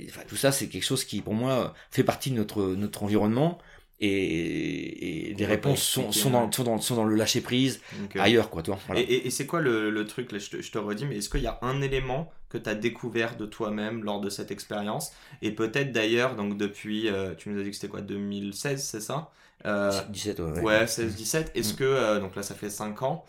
enfin, 0.08 0.22
tout 0.26 0.36
ça, 0.36 0.52
c'est 0.52 0.68
quelque 0.68 0.84
chose 0.84 1.04
qui, 1.04 1.20
pour 1.20 1.34
moi, 1.34 1.74
fait 1.90 2.02
partie 2.02 2.30
de 2.30 2.36
notre, 2.36 2.62
notre 2.64 3.02
environnement 3.02 3.58
et, 4.00 5.30
et 5.30 5.34
les 5.34 5.46
réponses 5.46 5.82
sont, 5.82 6.12
sont, 6.12 6.30
dans, 6.30 6.50
sont, 6.50 6.64
dans, 6.64 6.78
sont 6.80 6.96
dans 6.96 7.04
le 7.04 7.14
lâcher 7.14 7.40
prise 7.40 7.80
ailleurs, 8.18 8.50
quoi, 8.50 8.62
toi. 8.62 8.78
Voilà. 8.86 9.02
Et, 9.02 9.04
et- 9.04 9.26
et 9.26 9.30
c'est 9.30 9.46
quoi 9.46 9.60
le, 9.60 9.90
le 9.90 10.04
truc, 10.06 10.32
là, 10.32 10.38
je, 10.38 10.50
te, 10.50 10.62
je 10.62 10.70
te 10.72 10.78
redis, 10.78 11.04
mais 11.06 11.18
est-ce 11.18 11.28
qu'il 11.28 11.42
y 11.42 11.46
a 11.46 11.58
un 11.62 11.82
élément 11.82 12.32
que 12.52 12.58
tu 12.58 12.68
as 12.70 12.74
découvert 12.74 13.36
de 13.36 13.46
toi-même 13.46 14.04
lors 14.04 14.20
de 14.20 14.30
cette 14.30 14.50
expérience 14.50 15.12
Et 15.42 15.52
peut-être 15.52 15.92
d'ailleurs, 15.92 16.36
donc 16.36 16.56
depuis, 16.58 17.08
euh, 17.08 17.34
tu 17.34 17.48
nous 17.50 17.60
as 17.60 17.64
dit 17.64 17.70
que 17.70 17.76
c'était 17.76 17.88
quoi, 17.88 18.00
2016, 18.02 18.82
c'est 18.84 19.00
ça? 19.00 19.30
Euh, 19.66 19.90
17, 20.10 20.40
ouais. 20.40 20.50
ouais. 20.52 20.62
Ouais, 20.62 20.86
16-17. 20.86 21.50
Est-ce 21.54 21.74
Mm. 21.74 21.76
que, 21.76 21.84
euh, 21.84 22.20
donc 22.20 22.34
là 22.36 22.42
ça 22.42 22.54
fait 22.54 22.70
5 22.70 23.02
ans, 23.02 23.24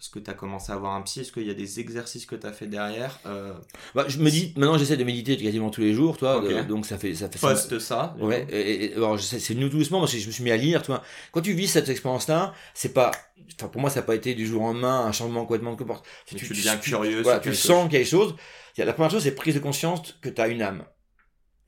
est-ce 0.00 0.10
que 0.10 0.20
tu 0.20 0.30
as 0.30 0.34
commencé 0.34 0.70
à 0.70 0.76
avoir 0.76 0.94
un 0.94 1.02
psy? 1.02 1.20
Est-ce 1.20 1.32
qu'il 1.32 1.46
y 1.46 1.50
a 1.50 1.54
des 1.54 1.80
exercices 1.80 2.24
que 2.24 2.36
tu 2.36 2.46
as 2.46 2.52
fait 2.52 2.68
derrière? 2.68 3.18
Euh, 3.26 3.52
Bah, 3.96 4.04
je 4.06 4.18
me 4.18 4.30
dis, 4.30 4.52
maintenant 4.56 4.78
j'essaie 4.78 4.96
de 4.96 5.02
méditer 5.02 5.36
quasiment 5.36 5.70
tous 5.70 5.80
les 5.80 5.92
jours, 5.92 6.16
toi, 6.16 6.36
Ok. 6.38 6.48
de- 6.48 6.62
donc 6.62 6.86
ça 6.86 6.98
fait, 6.98 7.14
ça 7.14 7.28
fait 7.28 7.38
Post 7.40 7.78
ça 7.80 8.14
Ouais, 8.20 8.46
et, 8.48 8.84
et- 8.84 8.94
alors 8.94 9.18
c'est 9.18 9.54
venu 9.54 9.68
tout 9.68 9.78
doucement 9.78 9.98
parce 9.98 10.12
que 10.12 10.18
je 10.18 10.26
me 10.28 10.32
suis 10.32 10.44
mis 10.44 10.52
à 10.52 10.56
lire, 10.56 10.82
tu 10.82 10.88
vois. 10.92 11.02
Quand 11.32 11.40
tu 11.40 11.52
vis 11.52 11.66
cette 11.66 11.88
expérience-là, 11.88 12.54
c'est 12.74 12.92
pas, 12.94 13.10
enfin 13.56 13.68
pour 13.68 13.80
moi 13.80 13.90
ça 13.90 14.00
n'a 14.00 14.06
pas 14.06 14.14
été 14.14 14.34
du 14.36 14.46
jour 14.46 14.62
au 14.62 14.66
lendemain 14.68 15.04
un 15.06 15.10
changement 15.12 15.40
complètement 15.44 15.72
de 15.72 15.78
comportement. 15.78 16.06
Mais 16.32 16.38
tu 16.38 16.48
deviens 16.48 16.76
curieux 16.76 17.22
Voilà, 17.22 17.38
sur 17.38 17.42
tu 17.42 17.48
quelque 17.50 17.56
sens 17.60 17.92
y 18.78 18.82
a- 18.82 18.84
La 18.84 18.92
première 18.92 19.10
chose, 19.10 19.24
c'est 19.24 19.34
prise 19.34 19.56
de 19.56 19.60
conscience 19.60 20.14
que 20.22 20.28
tu 20.28 20.40
as 20.40 20.46
une 20.46 20.62
âme 20.62 20.84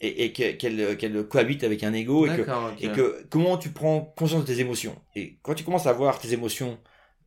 et, 0.00 0.24
et 0.26 0.32
que- 0.32 0.52
qu'elle 0.52 0.96
qu'elle 0.96 1.26
cohabite 1.26 1.64
avec 1.64 1.82
un 1.82 1.92
ego 1.92 2.26
et 2.26 2.30
que 2.36 2.42
et 2.80 2.88
que 2.92 3.26
comment 3.28 3.58
tu 3.58 3.70
prends 3.70 4.00
conscience 4.16 4.42
de 4.42 4.46
tes 4.46 4.60
émotions. 4.60 4.96
Et 5.16 5.38
quand 5.42 5.54
tu 5.54 5.64
commences 5.64 5.86
à 5.88 5.92
voir 5.92 6.20
tes 6.20 6.32
émotions, 6.32 6.78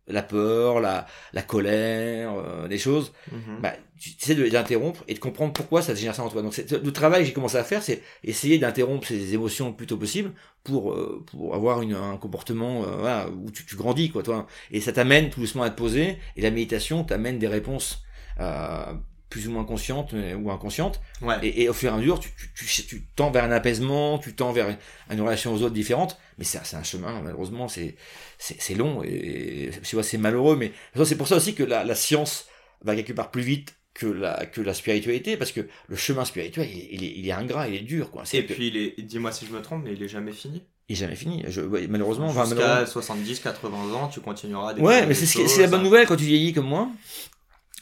la 0.07 0.21
peur, 0.23 0.79
la, 0.81 1.05
la 1.33 1.41
colère, 1.41 2.33
euh, 2.33 2.67
des 2.67 2.77
choses, 2.77 3.13
Mhm. 3.31 3.61
bah, 3.61 3.73
tu 3.99 4.09
essaies 4.21 4.35
de 4.35 4.43
les 4.43 4.55
interrompre 4.55 5.03
et 5.07 5.13
de 5.13 5.19
comprendre 5.19 5.53
pourquoi 5.53 5.81
ça 5.81 5.95
génère 5.95 6.13
ça 6.15 6.23
en 6.23 6.29
toi. 6.29 6.41
Donc 6.41 6.53
c'est- 6.53 6.71
le 6.71 6.91
travail 6.91 7.21
que 7.21 7.27
j'ai 7.27 7.33
commencé 7.33 7.55
à 7.57 7.63
faire, 7.63 7.81
c'est 7.81 8.01
essayer 8.23 8.57
d'interrompre 8.57 9.07
ces 9.07 9.33
émotions 9.33 9.69
le 9.69 9.75
plus 9.75 9.87
tôt 9.87 9.97
possible 9.97 10.31
pour 10.63 10.91
euh, 10.93 11.23
pour 11.27 11.55
avoir 11.55 11.81
une, 11.81 11.93
un 11.95 12.17
comportement 12.17 12.83
euh, 12.83 12.97
voilà, 12.99 13.29
où 13.29 13.49
tu, 13.51 13.65
tu 13.65 13.75
grandis 13.77 14.09
quoi 14.11 14.23
toi. 14.23 14.45
Et 14.71 14.81
ça 14.81 14.91
t'amène 14.91 15.29
tout 15.29 15.39
doucement 15.39 15.63
à 15.63 15.69
te 15.69 15.77
poser 15.77 16.17
et 16.35 16.41
la 16.41 16.51
méditation 16.51 17.03
t'amène 17.05 17.39
des 17.39 17.47
réponses 17.47 18.03
euh, 18.41 18.93
plus 19.33 19.47
ou 19.47 19.51
moins 19.51 19.65
conscientes 19.65 20.13
mais- 20.13 20.35
ou 20.35 20.51
inconscientes 20.51 21.01
Ouais. 21.23 21.35
et, 21.41 21.63
et 21.63 21.69
au 21.69 21.73
fur 21.73 21.89
et 21.91 21.93
à 21.95 21.97
mesure 21.97 22.19
tu, 22.19 22.29
tu, 22.55 22.65
tu, 22.67 22.83
tu 22.85 23.01
tends 23.15 23.31
vers 23.31 23.43
un 23.45 23.51
apaisement, 23.51 24.19
tu 24.19 24.33
tends 24.35 24.51
vers 24.51 24.67
une, 25.09 25.21
relation 25.21 25.51
aux 25.53 25.61
autres 25.63 25.73
différente. 25.73 26.19
Mais 26.37 26.45
c'est 26.45 26.59
un 26.75 26.83
chemin 26.83 27.19
malheureusement 27.23 27.67
c'est 27.67 27.95
c'est 28.37 28.75
long 28.75 29.01
et 29.03 29.71
c'est 29.81 30.01
c'est 30.03 30.17
malheureux. 30.19 30.55
Mais 30.55 30.71
c'est 31.03 31.17
pour 31.17 31.27
ça 31.27 31.35
aussi 31.37 31.55
que 31.55 31.63
la, 31.63 31.83
la 31.83 31.95
science 31.95 32.45
va 32.83 32.95
quelque 32.95 33.13
part 33.13 33.31
plus 33.31 33.41
vite 33.41 33.73
que 33.95 34.05
la 34.05 34.45
que 34.45 34.61
la 34.61 34.75
spiritualité. 34.75 35.35
Parce 35.35 35.51
que 35.51 35.61
le 35.87 35.95
chemin 35.95 36.25
spirituel 36.25 36.69
il, 36.71 36.77
est- 36.79 36.89
il 36.91 37.03
est 37.03 37.13
il 37.17 37.27
est 37.27 37.31
ingrat 37.31 37.67
il 37.67 37.73
est 37.75 37.79
dur 37.79 38.11
quoi. 38.11 38.23
Et 38.33 38.45
que- 38.45 38.53
puis, 38.53 38.67
il 38.67 38.77
est- 38.77 39.01
dis-moi 39.01 39.31
si 39.31 39.47
je 39.47 39.51
me 39.51 39.61
trompe, 39.63 39.81
mais 39.85 39.93
il 39.93 40.03
est 40.03 40.07
jamais 40.07 40.31
fini. 40.33 40.61
il 40.89 40.93
est 40.95 40.99
jamais 40.99 41.15
fini. 41.15 41.43
Je, 41.47 41.61
ouais, 41.61 41.87
malheureusement 41.87 42.27
enfin, 42.27 42.45
malheureusement- 42.45 42.81
Jusqu'à 42.81 42.91
70, 42.91 43.39
80 43.39 43.93
ans, 43.95 44.07
tu 44.09 44.19
continueras 44.19 44.73
à 44.73 44.79
ouais 44.79 45.05
mais 45.07 45.15
c'est 45.15 45.61
la 45.61 45.67
bonne 45.67 45.81
nouvelle 45.83 46.05
quand 46.05 46.17
tu 46.17 46.25
vieillis 46.25 46.53
comme 46.53 46.67
moi 46.67 46.87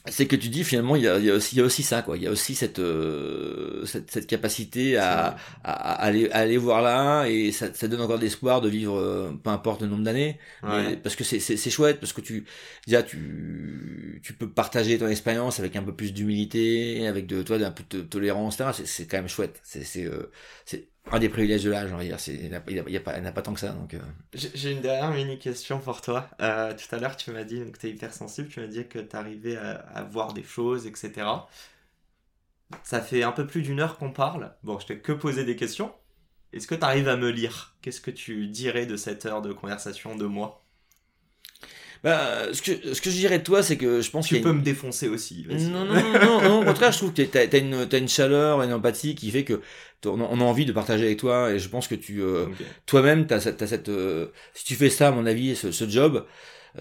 c'est 0.07 0.27
que 0.27 0.35
tu 0.35 0.49
dis 0.49 0.63
finalement 0.63 0.95
il 0.95 1.03
y 1.03 1.07
a, 1.07 1.19
il 1.19 1.25
y 1.25 1.29
a 1.31 1.35
aussi 1.35 1.55
il 1.55 1.59
y 1.59 1.61
a 1.61 1.65
aussi 1.65 1.83
ça 1.83 2.01
quoi 2.01 2.17
il 2.17 2.23
y 2.23 2.27
a 2.27 2.31
aussi 2.31 2.55
cette 2.55 2.79
euh, 2.79 3.85
cette, 3.85 4.09
cette 4.11 4.27
capacité 4.27 4.97
à, 4.97 5.35
à, 5.63 5.71
à 5.73 5.93
aller 6.03 6.29
à 6.31 6.37
aller 6.39 6.57
voir 6.57 6.81
là 6.81 7.25
et 7.27 7.51
ça, 7.51 7.73
ça 7.73 7.87
donne 7.87 8.01
encore 8.01 8.17
de 8.17 8.23
l'espoir 8.23 8.61
de 8.61 8.69
vivre 8.69 8.97
euh, 8.97 9.31
peu 9.43 9.49
importe 9.51 9.81
le 9.81 9.87
nombre 9.87 10.03
d'années 10.03 10.39
Ouais. 10.63 10.97
Parce 10.97 11.15
que 11.15 11.23
c'est 11.23 11.39
c'est 11.39 11.57
c'est 11.57 11.69
chouette 11.69 11.99
parce 11.99 12.13
que 12.13 12.21
tu 12.21 12.45
déjà 12.87 13.03
tu 13.03 14.19
tu 14.23 14.33
peux 14.33 14.49
partager 14.51 14.97
ton 14.97 15.07
expérience 15.07 15.59
avec 15.59 15.75
un 15.75 15.83
peu 15.83 15.95
plus 15.95 16.13
d'humilité 16.13 17.07
avec 17.07 17.27
de 17.27 17.43
toi 17.43 17.57
d'un 17.57 17.71
peu 17.71 17.83
de 17.89 18.01
tolérance 18.01 18.55
etc. 18.55 18.73
c'est 18.73 18.87
c'est 18.87 19.07
quand 19.07 19.17
même 19.17 19.27
chouette 19.29 19.59
c'est 19.63 19.83
c'est 19.83 20.05
euh, 20.05 20.31
c'est 20.65 20.90
un 21.09 21.19
des 21.19 21.29
privilèges 21.29 21.63
de 21.63 21.71
l'âge, 21.71 21.91
on 21.91 21.97
va 21.97 22.03
dire. 22.03 22.17
Il 22.27 22.49
n'y 22.87 22.97
a, 22.97 23.01
a 23.01 23.31
pas 23.31 23.41
tant 23.41 23.53
que 23.53 23.59
ça. 23.59 23.69
Donc, 23.69 23.93
euh. 23.93 23.99
J'ai 24.33 24.71
une 24.71 24.81
dernière 24.81 25.11
mini 25.11 25.39
question 25.39 25.79
pour 25.79 26.01
toi. 26.01 26.29
Euh, 26.41 26.73
tout 26.73 26.95
à 26.95 26.99
l'heure, 26.99 27.17
tu 27.17 27.31
m'as 27.31 27.43
dit 27.43 27.59
que 27.71 27.77
tu 27.77 27.87
es 27.87 27.89
hypersensible, 27.89 28.47
tu 28.49 28.59
m'as 28.59 28.67
dit 28.67 28.87
que 28.87 28.99
tu 28.99 29.15
arrivais 29.15 29.57
à, 29.57 29.71
à, 29.71 30.03
voir 30.03 30.33
des 30.33 30.43
choses, 30.43 30.85
etc. 30.85 31.27
Ça 32.83 33.01
fait 33.01 33.23
un 33.23 33.31
peu 33.31 33.47
plus 33.47 33.61
d'une 33.61 33.79
heure 33.79 33.97
qu'on 33.97 34.11
parle. 34.11 34.53
Bon, 34.63 34.79
je 34.79 34.85
t'ai 34.87 34.99
que 34.99 35.11
posé 35.11 35.43
des 35.43 35.55
questions. 35.55 35.93
Est-ce 36.53 36.67
que 36.67 36.75
tu 36.75 36.83
arrives 36.83 37.07
à 37.09 37.17
me 37.17 37.29
lire? 37.29 37.75
Qu'est-ce 37.81 38.01
que 38.01 38.11
tu 38.11 38.47
dirais 38.47 38.85
de 38.85 38.97
cette 38.97 39.25
heure 39.25 39.41
de 39.41 39.53
conversation 39.53 40.15
de 40.15 40.25
moi? 40.25 40.60
Bah, 42.03 42.51
ce 42.51 42.61
que, 42.61 42.93
ce 42.93 43.01
que 43.01 43.09
je 43.11 43.15
dirais 43.15 43.39
de 43.39 43.43
toi, 43.43 43.61
c'est 43.61 43.77
que 43.77 44.01
je 44.01 44.09
pense 44.09 44.27
que. 44.27 44.35
Tu 44.35 44.41
peux 44.41 44.53
me 44.53 44.61
défoncer 44.61 45.07
aussi. 45.07 45.45
Non, 45.49 45.85
non, 45.85 45.93
non, 45.93 46.41
non, 46.41 46.61
au 46.61 46.65
contraire, 46.65 46.91
je 46.91 46.97
trouve 46.97 47.13
que 47.13 47.21
t'as 47.21 47.41
as 47.41 47.57
une, 47.57 47.87
as 47.91 47.97
une 47.97 48.09
chaleur, 48.09 48.61
une 48.63 48.73
empathie 48.73 49.13
qui 49.15 49.29
fait 49.29 49.43
que 49.43 49.61
on 50.05 50.41
a 50.41 50.43
envie 50.43 50.65
de 50.65 50.71
partager 50.71 51.05
avec 51.05 51.19
toi 51.19 51.51
et 51.51 51.59
je 51.59 51.69
pense 51.69 51.87
que 51.87 51.93
tu, 51.93 52.21
euh, 52.21 52.47
toi-même, 52.87 53.27
t'as 53.27 53.39
cette, 53.39 53.61
as 53.61 53.67
cette, 53.67 53.89
euh, 53.89 54.27
si 54.55 54.65
tu 54.65 54.75
fais 54.75 54.89
ça, 54.89 55.09
à 55.09 55.11
mon 55.11 55.27
avis, 55.27 55.55
ce, 55.55 55.71
ce 55.71 55.87
job, 55.87 56.25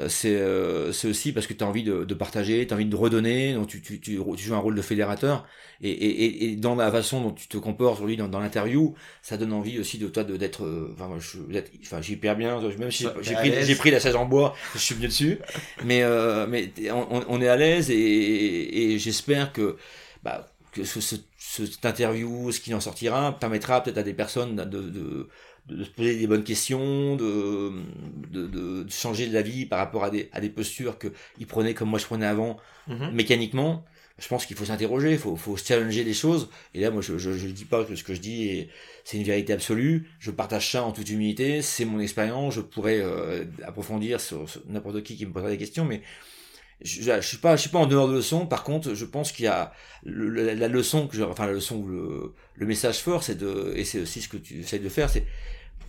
c'est 0.09 0.37
euh, 0.37 0.93
c'est 0.93 1.09
aussi 1.09 1.33
parce 1.33 1.47
que 1.47 1.53
tu 1.53 1.65
as 1.65 1.67
envie 1.67 1.83
de, 1.83 2.05
de 2.05 2.15
partager, 2.15 2.65
tu 2.67 2.73
as 2.73 2.77
envie 2.77 2.85
de 2.85 2.95
redonner, 2.95 3.55
donc 3.55 3.67
tu, 3.67 3.81
tu, 3.83 4.01
tu, 4.01 4.21
joues 4.37 4.55
un 4.55 4.59
rôle 4.59 4.77
de 4.77 4.83
fédérateur, 4.83 5.47
et, 5.83 5.91
et, 5.91 6.45
et 6.45 6.57
dans 6.57 6.77
la 6.77 6.93
façon 6.93 7.21
dont 7.21 7.33
tu 7.33 7.49
te 7.49 7.57
comportes 7.57 7.97
aujourd'hui 7.97 8.17
dans, 8.17 8.29
dans 8.29 8.39
l'interview, 8.39 8.95
ça 9.23 9.37
donne 9.37 9.53
envie 9.53 9.81
aussi 9.81 9.99
de 9.99 10.07
toi 10.07 10.23
d'être, 10.23 10.65
euh, 10.65 10.95
enfin, 10.95 11.09
enfin, 11.83 12.01
j'ai 12.01 12.13
hyper 12.13 12.37
bien, 12.37 12.61
même 12.79 12.91
si 12.93 13.07
j'ai 13.23 13.35
pris, 13.35 13.53
j'ai 13.63 13.75
pris 13.75 13.91
la 13.91 13.99
chaise 13.99 14.15
en 14.15 14.27
bois, 14.27 14.55
je 14.75 14.79
suis 14.79 14.95
venu 14.95 15.09
dessus, 15.09 15.39
mais, 15.85 16.03
euh, 16.05 16.47
mais 16.47 16.73
on, 16.93 17.25
on, 17.29 17.41
est 17.41 17.49
à 17.49 17.57
l'aise 17.57 17.91
et, 17.91 18.93
et 18.93 18.99
j'espère 18.99 19.53
que, 19.53 19.77
bah, 20.23 20.47
que 20.73 20.85
ce, 20.85 21.01
ce, 21.01 21.17
cette 21.39 21.85
interview, 21.85 22.53
ce 22.53 22.61
qui 22.61 22.73
en 22.75 22.81
sortira, 22.81 23.39
permettra 23.39 23.83
peut-être 23.83 23.99
à 23.99 24.03
des 24.03 24.15
personnes 24.15 24.57
de, 24.57 24.65
de, 24.65 25.29
de 25.67 25.85
se 25.85 25.91
poser 25.91 26.19
des 26.19 26.27
bonnes 26.27 26.45
questions, 26.45 27.17
de, 27.17 27.73
de, 28.31 28.47
de, 28.47 28.91
changer 28.91 29.27
de 29.27 29.35
la 29.35 29.43
vie 29.43 29.67
par 29.67 29.79
rapport 29.79 30.05
à 30.05 30.11
des, 30.11 30.29
à 30.33 30.41
des 30.41 30.51
postures 30.51 30.99
qu'ils 30.99 31.47
prenaient 31.47 31.75
comme 31.75 31.91
moi 31.91 31.99
je 31.99 32.07
prenais 32.07 32.27
avant, 32.27 32.57
mhm. 32.89 33.13
mécaniquement. 33.13 33.85
Je 34.19 34.29
pense 34.29 34.45
qu'il 34.45 34.55
faut 34.55 34.67
s'interroger, 34.67 35.13
il 35.13 35.19
faut, 35.19 35.35
faut 35.35 35.57
se 35.57 35.65
challenger 35.65 36.05
des 36.05 36.13
choses. 36.13 36.51
Et 36.75 36.81
là, 36.81 36.91
moi, 36.91 37.01
je 37.01 37.15
ne 37.15 37.19
je, 37.19 37.33
je 37.33 37.47
dis 37.49 37.65
pas 37.65 37.85
que 37.85 37.97
ce 37.97 38.05
que 38.05 38.13
je 38.13 38.21
dis, 38.21 38.69
c'est 39.03 39.17
une 39.17 39.23
vérité 39.23 39.55
absolue. 39.55 40.11
Je 40.19 40.31
partage 40.31 40.71
ça 40.71 40.83
en 40.85 40.93
toute 40.93 41.09
humilité. 41.09 41.63
C'est 41.63 41.87
mon 41.87 42.01
expérience. 42.01 42.53
Je 42.53 42.61
pourrais 42.61 43.01
euh, 43.01 43.47
approfondir 43.65 44.21
sur, 44.21 44.45
n'importe 44.69 45.03
qui 45.05 45.17
qui 45.17 45.25
me 45.25 45.33
posera 45.33 45.49
des 45.49 45.57
questions, 45.57 45.87
mais 45.87 46.03
je, 46.83 47.03
je, 47.03 47.21
suis 47.21 47.37
pas 47.39 47.57
je 47.57 47.63
suis 47.63 47.71
pas 47.71 47.79
en 47.79 47.87
dehors 47.87 48.09
de 48.09 48.15
leçon 48.15 48.47
par 48.47 48.65
contre 48.65 48.95
je 48.95 49.05
pense 49.05 49.33
qu'il 49.33 49.45
y 49.45 49.49
a 49.49 49.73
la, 50.05 50.69
leçon 50.69 51.07
que 51.07 51.17
je, 51.17 51.23
enfin 51.23 51.47
la 51.47 51.53
leçon 51.53 51.85
le, 51.87 52.35
le 52.55 52.67
message 52.67 53.01
fort 53.01 53.23
c'est 53.23 53.35
de 53.35 53.73
et 53.77 53.85
c'est 53.85 54.01
aussi 54.01 54.23
ce 54.23 54.29
que 54.29 54.37
tu 54.37 54.61
essayes 54.61 54.81
de 54.81 54.89
faire 54.89 55.11
c'est 55.11 55.27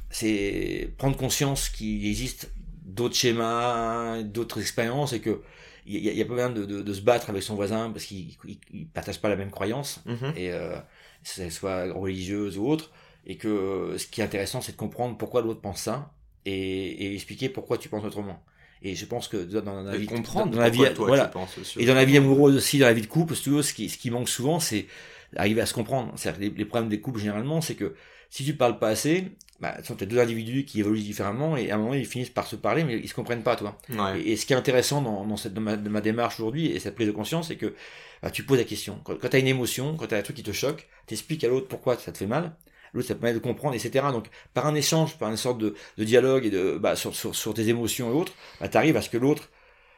c'est 0.10 0.94
prendre 0.98 1.16
conscience 1.16 1.70
qu'il 1.70 2.06
existe 2.06 2.52
d'autres 2.84 3.16
schémas, 3.16 4.22
d'autres 4.24 4.60
expériences 4.60 5.14
et 5.14 5.22
que 5.22 5.42
il 5.86 5.96
y, 5.96 6.16
y, 6.16 6.22
a 6.22 6.26
pas 6.26 6.36
besoin 6.36 6.50
de, 6.52 6.64
de, 6.64 6.82
de, 6.84 6.94
se 6.94 7.02
battre 7.02 7.32
avec 7.32 7.42
son 7.42 7.56
voisin 7.56 7.90
parce 7.90 8.06
qu'il 8.06 8.38
il, 8.72 8.88
partage 8.88 9.20
pas 9.20 9.30
la 9.30 9.36
même 9.36 9.50
croyance 9.50 10.04
mm-hmm. 10.06 10.36
et 10.36 10.52
euh, 10.52 10.78
soit 11.50 11.92
religieuse 11.92 12.60
ou 12.60 12.68
autre 12.68 12.92
et 13.26 13.36
que 13.38 13.96
ce 13.98 14.06
qui 14.06 14.22
est 14.22 14.24
intéressant 14.24 14.62
c'est 14.62 14.74
de 14.74 14.78
comprendre 14.78 15.18
pourquoi 15.18 15.42
l'autre 15.42 15.62
pense 15.62 15.82
ça 15.82 16.14
et, 16.46 17.06
et, 17.06 17.16
expliquer 17.16 17.50
pourquoi 17.50 17.78
tu 17.78 17.90
penses 17.90 18.04
autrement. 18.04 18.44
Et 18.84 18.96
je 18.96 19.06
pense 19.06 19.28
que 19.28 19.38
dans 19.38 19.84
la 19.84 19.96
vie, 19.96 20.08
comprendre 20.08 20.52
dans, 20.52 20.60
la 20.60 20.70
vie, 20.70 20.84
voilà, 20.98 21.32
et 21.78 21.86
dans 21.86 21.94
la 21.94 22.06
vie 22.06 22.18
amoureuse 22.18 22.56
aussi, 22.56 22.80
dans 22.80 22.88
la 22.88 22.94
vie 22.94 23.02
de 23.02 23.08
couple, 23.08 23.36
ce 23.36 23.74
qui, 23.74 23.90
ce 23.90 23.98
qui 23.98 24.10
manque 24.10 24.28
souvent, 24.28 24.60
c'est 24.60 24.88
arriver 25.36 25.62
à 25.62 25.66
se 25.66 25.74
comprendre. 25.74 26.12
cest 26.18 26.38
les, 26.40 26.50
les 26.50 26.66
problèmes 26.66 26.90
des 26.90 27.00
couples 27.00 27.20
généralement, 27.20 27.62
c'est 27.62 27.76
que 27.76 27.94
si 28.32 28.44
tu 28.44 28.56
parles 28.56 28.80
pas 28.80 28.88
assez, 28.88 29.26
bah, 29.60 29.76
ce 29.82 29.88
sont 29.88 29.96
deux 29.96 30.20
individus 30.20 30.66
qui 30.66 30.80
évoluent 30.80 31.02
différemment 31.02 31.56
et 31.56 31.70
à 31.70 31.76
un 31.76 31.78
moment 31.78 31.94
ils 31.94 32.06
finissent 32.06 32.32
par 32.32 32.48
se 32.48 32.56
parler 32.56 32.84
mais 32.84 32.98
ils 32.98 33.08
se 33.08 33.14
comprennent 33.14 33.44
pas 33.44 33.56
toi. 33.56 33.78
Et, 34.26 34.36
ce 34.36 34.46
qui 34.48 34.54
est 34.54 34.56
intéressant 34.56 35.02
dans, 35.04 35.26
dans 35.26 35.38
cette, 35.38 35.54
de 35.54 35.60
ma, 35.60 35.78
de 35.78 35.90
ma 35.90 36.02
démarche 36.02 36.40
aujourd'hui 36.40 36.68
et 36.68 36.80
cette 36.80 36.96
prise 36.96 37.08
de 37.08 37.12
conscience 37.12 37.50
c'est 37.50 37.58
que 37.58 37.76
bah, 38.24 38.32
tu 38.32 38.44
poses 38.44 38.58
la 38.58 38.64
question. 38.64 39.00
Quand, 39.04 39.20
quand 39.20 39.30
tu 39.30 39.36
as 39.36 39.40
une 39.40 39.48
émotion, 39.48 39.96
quand 39.98 40.08
tu 40.08 40.16
as 40.16 40.18
un 40.18 40.22
truc 40.24 40.38
qui 40.38 40.44
te 40.44 40.52
choque, 40.52 40.88
t'expliques 41.06 41.44
à 41.44 41.48
l'autre 41.48 41.68
pourquoi 41.68 41.98
ça 41.98 42.12
te 42.12 42.18
fait 42.18 42.26
mal. 42.26 42.56
L'autre 42.94 43.08
ça 43.08 43.16
permet 43.16 43.34
de 43.34 43.40
comprendre 43.40 43.76
etc. 43.76 44.06
Donc 44.12 44.28
par 44.54 44.66
un 44.66 44.76
échange, 44.76 45.18
par 45.18 45.30
une 45.30 45.38
sorte 45.38 45.58
de, 45.58 45.76
de 45.98 46.04
dialogue 46.04 46.46
et 46.46 46.50
de 46.50 46.78
bah, 46.78 46.96
sur, 46.96 47.16
sur, 47.16 47.36
sur 47.36 47.54
tes 47.54 47.70
émotions 47.70 48.12
et 48.12 48.14
autres, 48.14 48.34
bah, 48.60 48.68
tu 48.68 48.78
arrives 48.78 48.98
à 48.98 49.02
ce 49.02 49.10
que 49.10 49.18
l'autre 49.18 49.50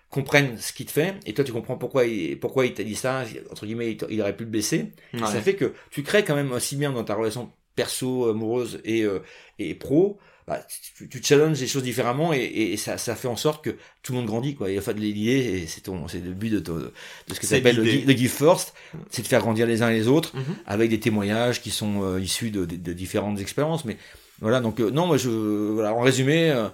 comprenne 0.09 0.59
ce 0.59 0.73
qu'il 0.73 0.85
te 0.85 0.91
fait 0.91 1.15
et 1.25 1.33
toi 1.33 1.43
tu 1.43 1.51
comprends 1.51 1.75
pourquoi 1.75 2.05
il 2.05 2.39
pourquoi 2.39 2.67
il 2.67 2.75
t'a 2.75 2.83
dit 2.83 2.93
ça 2.93 3.23
entre 3.50 3.65
guillemets 3.65 3.97
il, 4.09 4.21
aurait 4.21 4.35
pu 4.35 4.43
le 4.43 4.50
baisser 4.51 4.91
ça 5.17 5.41
fait 5.41 5.55
que 5.55 5.73
tu 5.89 6.03
crées 6.03 6.23
quand 6.23 6.35
même 6.35 6.51
aussi 6.51 6.75
bien 6.75 6.91
dans 6.91 7.03
ta 7.03 7.15
relation 7.15 7.51
perso, 7.75 8.29
amoureuse 8.29 8.79
et, 8.83 9.03
euh, 9.03 9.19
et 9.59 9.75
pro, 9.75 10.19
bah, 10.47 10.65
tu, 10.97 11.07
tu 11.07 11.23
challenges 11.23 11.59
les 11.59 11.67
choses 11.67 11.83
différemment 11.83 12.33
et, 12.33 12.39
et, 12.39 12.77
ça, 12.77 12.97
ça 12.97 13.15
fait 13.15 13.27
en 13.27 13.35
sorte 13.35 13.63
que 13.63 13.77
tout 14.01 14.12
le 14.12 14.19
monde 14.19 14.27
grandit 14.27 14.55
quoi. 14.55 14.69
Et 14.69 14.77
enfin 14.77 14.93
l'idée, 14.93 15.65
c'est 15.67 15.81
ton, 15.81 16.07
c'est 16.07 16.19
le 16.19 16.33
but 16.33 16.51
de, 16.51 16.91
ce 17.31 17.39
que 17.39 17.47
tu 17.47 17.55
appelles 17.55 17.77
le, 17.77 17.83
le, 17.83 18.13
Give 18.13 18.29
First, 18.29 18.73
c'est 19.09 19.21
de 19.21 19.27
faire 19.27 19.41
grandir 19.41 19.65
les 19.67 19.81
uns 19.81 19.89
et 19.89 19.95
les 19.95 20.07
autres 20.07 20.35
mm-hmm. 20.35 20.55
avec 20.65 20.89
des 20.89 21.00
témoignages 21.00 21.62
qui 21.62 21.71
sont 21.71 22.03
euh, 22.03 22.19
issus 22.19 22.51
de, 22.51 22.65
de, 22.65 22.75
de, 22.75 22.93
différentes 22.93 23.39
expériences. 23.39 23.85
Mais 23.85 23.97
voilà, 24.41 24.59
donc 24.59 24.79
euh, 24.79 24.91
non, 24.91 25.07
moi 25.07 25.17
je, 25.17 25.29
voilà, 25.29 25.93
en 25.93 26.01
résumé. 26.01 26.51
Euh, 26.51 26.67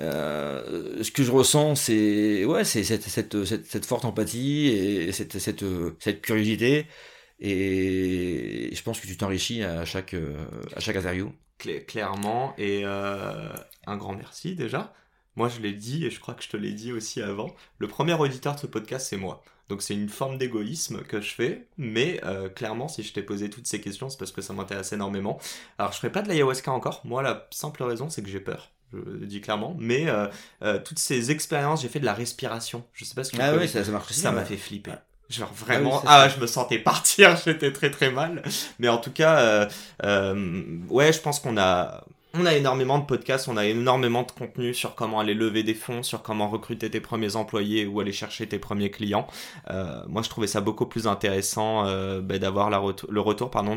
euh, 0.00 1.02
ce 1.02 1.10
que 1.10 1.22
je 1.22 1.30
ressens, 1.30 1.74
c'est 1.74 2.44
ouais, 2.44 2.64
c'est 2.64 2.82
cette, 2.82 3.02
cette, 3.02 3.44
cette, 3.44 3.66
cette, 3.66 3.84
forte 3.84 4.04
empathie 4.04 4.68
et 4.68 5.12
cette, 5.12 5.38
cette, 5.38 5.64
cette 6.00 6.22
curiosité 6.22 6.86
et 7.40 8.70
je 8.72 8.82
pense 8.82 9.00
que 9.00 9.06
tu 9.06 9.16
t'enrichis 9.16 9.62
à 9.62 9.84
chaque, 9.84 10.14
à 10.76 10.80
chaque 10.80 10.96
interview. 10.96 11.32
Clairement, 11.86 12.54
et 12.58 12.82
euh, 12.84 13.52
un 13.86 13.96
grand 13.96 14.14
merci 14.14 14.54
déjà. 14.54 14.92
Moi, 15.36 15.48
je 15.48 15.60
l'ai 15.60 15.72
dit, 15.72 16.04
et 16.04 16.10
je 16.10 16.20
crois 16.20 16.34
que 16.34 16.42
je 16.42 16.48
te 16.48 16.56
l'ai 16.56 16.72
dit 16.72 16.92
aussi 16.92 17.22
avant, 17.22 17.54
le 17.78 17.88
premier 17.88 18.14
auditeur 18.14 18.54
de 18.54 18.60
ce 18.60 18.66
podcast, 18.66 19.06
c'est 19.08 19.16
moi. 19.16 19.42
Donc 19.68 19.80
c'est 19.80 19.94
une 19.94 20.10
forme 20.10 20.36
d'égoïsme 20.36 21.02
que 21.02 21.20
je 21.20 21.32
fais, 21.32 21.66
mais 21.78 22.20
euh, 22.24 22.50
clairement, 22.50 22.88
si 22.88 23.02
je 23.02 23.12
t'ai 23.12 23.22
posé 23.22 23.48
toutes 23.48 23.66
ces 23.66 23.80
questions, 23.80 24.10
c'est 24.10 24.18
parce 24.18 24.32
que 24.32 24.42
ça 24.42 24.52
m'intéresse 24.52 24.92
énormément. 24.92 25.38
Alors, 25.78 25.92
je 25.92 25.96
ferai 25.98 26.12
pas 26.12 26.20
de 26.20 26.28
l'ayahuasca 26.28 26.70
encore. 26.70 27.00
Moi, 27.04 27.22
la 27.22 27.48
simple 27.50 27.82
raison, 27.82 28.10
c'est 28.10 28.22
que 28.22 28.28
j'ai 28.28 28.40
peur 28.40 28.70
je 28.92 28.98
le 28.98 29.26
dis 29.26 29.40
clairement, 29.40 29.74
mais 29.78 30.08
euh, 30.08 30.26
euh, 30.62 30.78
toutes 30.78 30.98
ces 30.98 31.30
expériences, 31.30 31.82
j'ai 31.82 31.88
fait 31.88 32.00
de 32.00 32.04
la 32.04 32.14
respiration. 32.14 32.84
Je 32.92 33.04
sais 33.04 33.14
pas 33.14 33.24
ce 33.24 33.32
que 33.32 33.40
ah 33.40 33.54
oui, 33.56 33.68
ça, 33.68 33.84
ça 33.84 33.90
marche. 33.90 34.12
Ça 34.12 34.32
m'a 34.32 34.44
fait 34.44 34.56
flipper. 34.56 34.94
Genre 35.32 35.48
ah 35.50 35.64
vraiment, 35.64 36.02
ah, 36.06 36.28
je 36.28 36.38
me 36.40 36.46
sentais 36.46 36.78
partir, 36.90 37.36
j'étais 37.42 37.72
très 37.72 37.90
très 37.90 38.10
mal. 38.10 38.42
Mais 38.78 38.88
en 38.88 38.98
tout 38.98 39.10
cas, 39.10 39.38
euh, 39.38 39.68
euh, 40.04 40.78
ouais, 40.88 41.12
je 41.12 41.20
pense 41.20 41.40
qu'on 41.40 41.56
a, 41.56 42.04
on 42.34 42.44
a 42.44 42.54
énormément 42.54 42.98
de 42.98 43.04
podcasts, 43.04 43.48
on 43.48 43.56
a 43.56 43.64
énormément 43.64 44.24
de 44.24 44.30
contenu 44.30 44.74
sur 44.74 44.94
comment 44.94 45.20
aller 45.20 45.34
lever 45.34 45.62
des 45.62 45.74
fonds, 45.74 46.02
sur 46.02 46.22
comment 46.22 46.48
recruter 46.48 46.90
tes 46.90 47.00
premiers 47.00 47.36
employés 47.36 47.86
ou 47.86 48.00
aller 48.00 48.12
chercher 48.12 48.46
tes 48.46 48.58
premiers 48.58 48.90
clients. 48.90 49.26
Euh, 49.70 50.02
moi, 50.06 50.22
je 50.22 50.28
trouvais 50.28 50.46
ça 50.46 50.60
beaucoup 50.60 50.86
plus 50.86 51.06
intéressant 51.06 51.84
bah, 52.20 52.38
d'avoir 52.38 52.68
le 52.70 53.20
retour 53.20 53.50
pardon, 53.50 53.76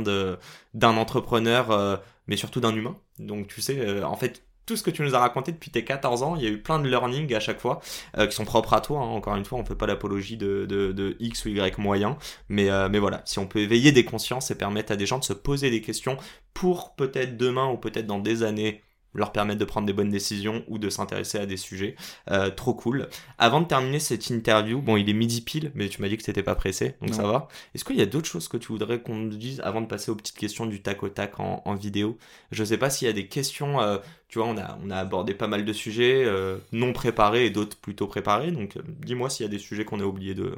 d'un 0.74 0.98
entrepreneur, 0.98 2.02
mais 2.28 2.38
surtout 2.38 2.60
d'un 2.60 2.76
humain. 2.76 2.96
Donc, 3.20 3.48
tu 3.48 3.62
sais, 3.62 4.04
en 4.04 4.18
fait, 4.18 4.44
tout 4.66 4.76
ce 4.76 4.84
que 4.84 4.90
tu 4.90 5.02
nous 5.04 5.16
as 5.16 5.20
raconté 5.20 5.52
depuis 5.52 5.72
tes 5.72 5.84
14 5.84 6.24
ans, 6.24 6.36
il 6.36 6.44
y 6.44 6.48
a 6.48 6.50
eu 6.50 6.62
plein 6.62 6.80
de 6.80 6.88
learning 6.88 7.34
à 7.34 7.40
chaque 7.40 7.60
fois 7.60 7.82
euh, 8.18 8.28
qui 8.28 8.36
sont 8.36 8.46
propres 8.46 8.74
à 8.74 8.82
toi. 8.82 9.00
Hein. 9.00 9.10
Encore 9.10 9.36
une 9.36 9.46
fois, 9.46 9.60
on 9.60 9.62
ne 9.62 9.68
fait 9.68 9.76
pas 9.76 9.88
l'apologie 9.88 10.38
de, 10.38 10.66
de, 10.68 10.92
de, 10.92 11.16
X 11.20 11.46
ou 11.46 11.50
Y 11.50 11.78
moyen, 11.78 12.18
mais, 12.50 12.70
euh, 12.70 12.90
mais 12.90 13.00
voilà, 13.00 13.22
si 13.26 13.40
on 13.40 13.48
peut 13.48 13.60
éveiller 13.60 13.92
des 13.92 14.06
consciences 14.06 14.52
et 14.52 14.56
permettre 14.56 14.92
à 14.92 14.96
des 14.96 15.06
gens 15.06 15.20
de 15.20 15.24
se 15.24 15.34
poser 15.34 15.70
des 15.70 15.82
questions 15.82 16.18
pour 16.54 16.96
peut-être 16.96 17.38
demain 17.38 17.68
ou 17.70 17.78
peut-être 17.78 18.08
dans 18.08 18.20
des 18.20 18.44
années 18.44 18.82
leur 19.16 19.32
permettre 19.32 19.60
de 19.60 19.66
prendre 19.66 19.88
des 19.88 19.94
bonnes 19.94 20.10
décisions 20.10 20.64
ou 20.68 20.78
de 20.78 20.90
s'intéresser 20.90 21.40
à 21.40 21.46
des 21.46 21.58
sujets. 21.58 21.96
Euh, 22.30 22.52
trop 22.52 22.74
cool. 22.74 23.08
Avant 23.38 23.62
de 23.62 23.66
terminer 23.66 24.00
cette 24.00 24.30
interview, 24.30 24.82
bon, 24.82 24.98
il 24.98 25.10
est 25.10 25.14
midi 25.14 25.42
pile, 25.42 25.72
mais 25.74 25.90
tu 25.90 26.02
m'as 26.02 26.10
dit 26.10 26.18
que 26.18 26.24
t'étais 26.24 26.44
pas 26.44 26.56
pressé, 26.56 26.96
donc 27.02 27.16
ça 27.16 27.24
va. 27.24 27.48
Est-ce 27.74 27.86
qu'il 27.86 27.96
y 27.96 28.02
a 28.02 28.06
d'autres 28.06 28.28
choses 28.28 28.48
que 28.48 28.58
tu 28.58 28.68
voudrais 28.68 29.02
qu'on 29.02 29.24
dise 29.24 29.62
avant 29.62 29.82
de 29.82 29.88
passer 29.88 30.12
aux 30.12 30.16
petites 30.16 30.38
questions 30.38 30.66
du 30.66 30.82
tac 30.82 31.02
au 31.02 31.10
tac 31.10 31.40
en, 31.40 31.64
en 31.66 31.76
vidéo? 31.76 32.18
Je 32.52 32.64
sais 32.64 32.78
pas 32.78 32.90
s'il 32.90 33.08
y 33.08 33.10
a 33.10 33.14
des 33.14 33.28
questions. 33.28 33.82
Euh, 33.82 33.98
on 34.44 34.58
a, 34.58 34.98
abordé 34.98 35.34
pas 35.34 35.48
mal 35.48 35.66
de 35.66 35.74
sujets 35.74 36.24
euh, 36.26 36.58
non 36.72 36.94
préparés 36.94 37.46
et 37.46 37.50
d'autres 37.50 37.78
plutôt 37.78 38.08
préparés. 38.08 38.52
Donc, 38.52 38.78
euh, 38.78 38.82
dis-moi 39.06 39.30
s'il 39.30 39.46
y 39.46 39.50
a 39.50 39.52
des 39.52 39.60
sujets 39.60 39.86
qu'on 39.86 40.00
a 40.00 40.04
oublié 40.04 40.34
de. 40.34 40.56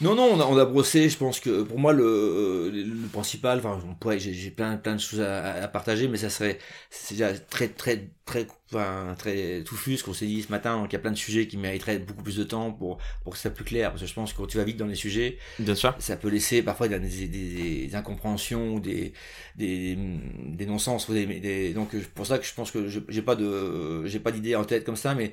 Non, 0.00 0.14
non, 0.14 0.32
on 0.32 0.58
a, 0.58 0.64
brossé. 0.64 1.08
Je 1.08 1.16
pense 1.16 1.40
que 1.40 1.62
pour 1.62 1.78
moi, 1.78 1.92
le, 1.92 2.70
le 2.70 3.08
principal, 3.08 3.58
enfin, 3.58 3.78
j'ai 4.18 4.50
plein, 4.50 4.76
plein 4.76 4.94
de 4.94 5.00
choses 5.00 5.20
à, 5.20 5.66
partager, 5.68 6.08
mais 6.08 6.18
ça 6.18 6.30
serait 6.30 6.58
déjà 7.10 7.32
très, 7.34 7.68
très, 7.68 8.10
très 8.24 8.46
enfin, 8.72 9.14
très 9.18 9.62
touffu 9.64 9.96
ce 9.96 10.04
qu'on 10.04 10.12
s'est 10.14 10.26
dit 10.26 10.42
ce 10.42 10.50
matin. 10.50 10.76
Donc 10.78 10.92
il 10.92 10.94
y 10.94 10.96
a 10.96 11.00
plein 11.00 11.10
de 11.12 11.16
sujets 11.16 11.46
qui 11.46 11.56
mériteraient 11.56 11.98
beaucoup 11.98 12.22
plus 12.22 12.36
de 12.36 12.44
temps 12.44 12.72
pour, 12.72 12.98
pour 13.24 13.32
que 13.32 13.38
ça 13.38 13.42
soit 13.42 13.50
plus 13.52 13.64
clair. 13.64 13.90
Parce 13.90 14.02
que 14.02 14.08
je 14.08 14.14
pense 14.14 14.32
que 14.32 14.38
quand 14.38 14.46
tu 14.46 14.56
vas 14.58 14.64
vite 14.64 14.76
dans 14.76 14.86
les 14.86 14.94
sujets, 14.94 15.38
Bien 15.58 15.74
sûr. 15.74 15.94
ça 15.98 16.16
peut 16.16 16.28
laisser 16.28 16.62
parfois 16.62 16.88
des, 16.88 16.98
des, 16.98 17.26
des 17.26 17.94
incompréhensions 17.94 18.74
ou 18.74 18.80
des, 18.80 19.12
des, 19.56 19.96
des 20.46 20.66
non-sens. 20.66 21.10
Des, 21.10 21.72
donc 21.74 21.96
pour 22.14 22.26
ça 22.26 22.38
que 22.38 22.44
je 22.46 22.54
pense 22.54 22.70
que 22.70 22.88
j'ai 22.88 23.22
pas 23.22 23.36
de 23.36 24.04
j'ai 24.06 24.20
pas 24.20 24.32
d'idée 24.32 24.54
en 24.56 24.64
tête 24.64 24.84
comme 24.84 24.96
ça, 24.96 25.14
mais 25.14 25.32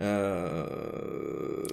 euh... 0.00 1.64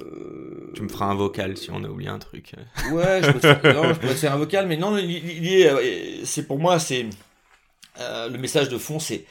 Tu 0.74 0.82
me 0.82 0.90
feras 0.90 1.06
un 1.06 1.16
vocal 1.16 1.58
si 1.58 1.72
on 1.72 1.84
a 1.84 1.88
oublié 1.88 2.10
un 2.10 2.20
truc. 2.20 2.52
Ouais, 2.92 3.22
je 3.24 3.32
peux, 3.32 3.40
te, 3.40 3.74
non, 3.74 3.94
je 3.94 4.00
peux 4.00 4.08
te 4.10 4.14
faire 4.14 4.34
un 4.34 4.38
vocal, 4.38 4.68
mais 4.68 4.78
non, 4.78 4.96
l'idée, 4.96 5.66
euh, 5.66 6.22
c'est 6.24 6.44
pour 6.46 6.60
moi, 6.60 6.78
c'est 6.80 7.06
euh, 8.00 8.30
le 8.30 8.38
message 8.38 8.70
de 8.70 8.78
fond, 8.78 9.00
c'est 9.00 9.26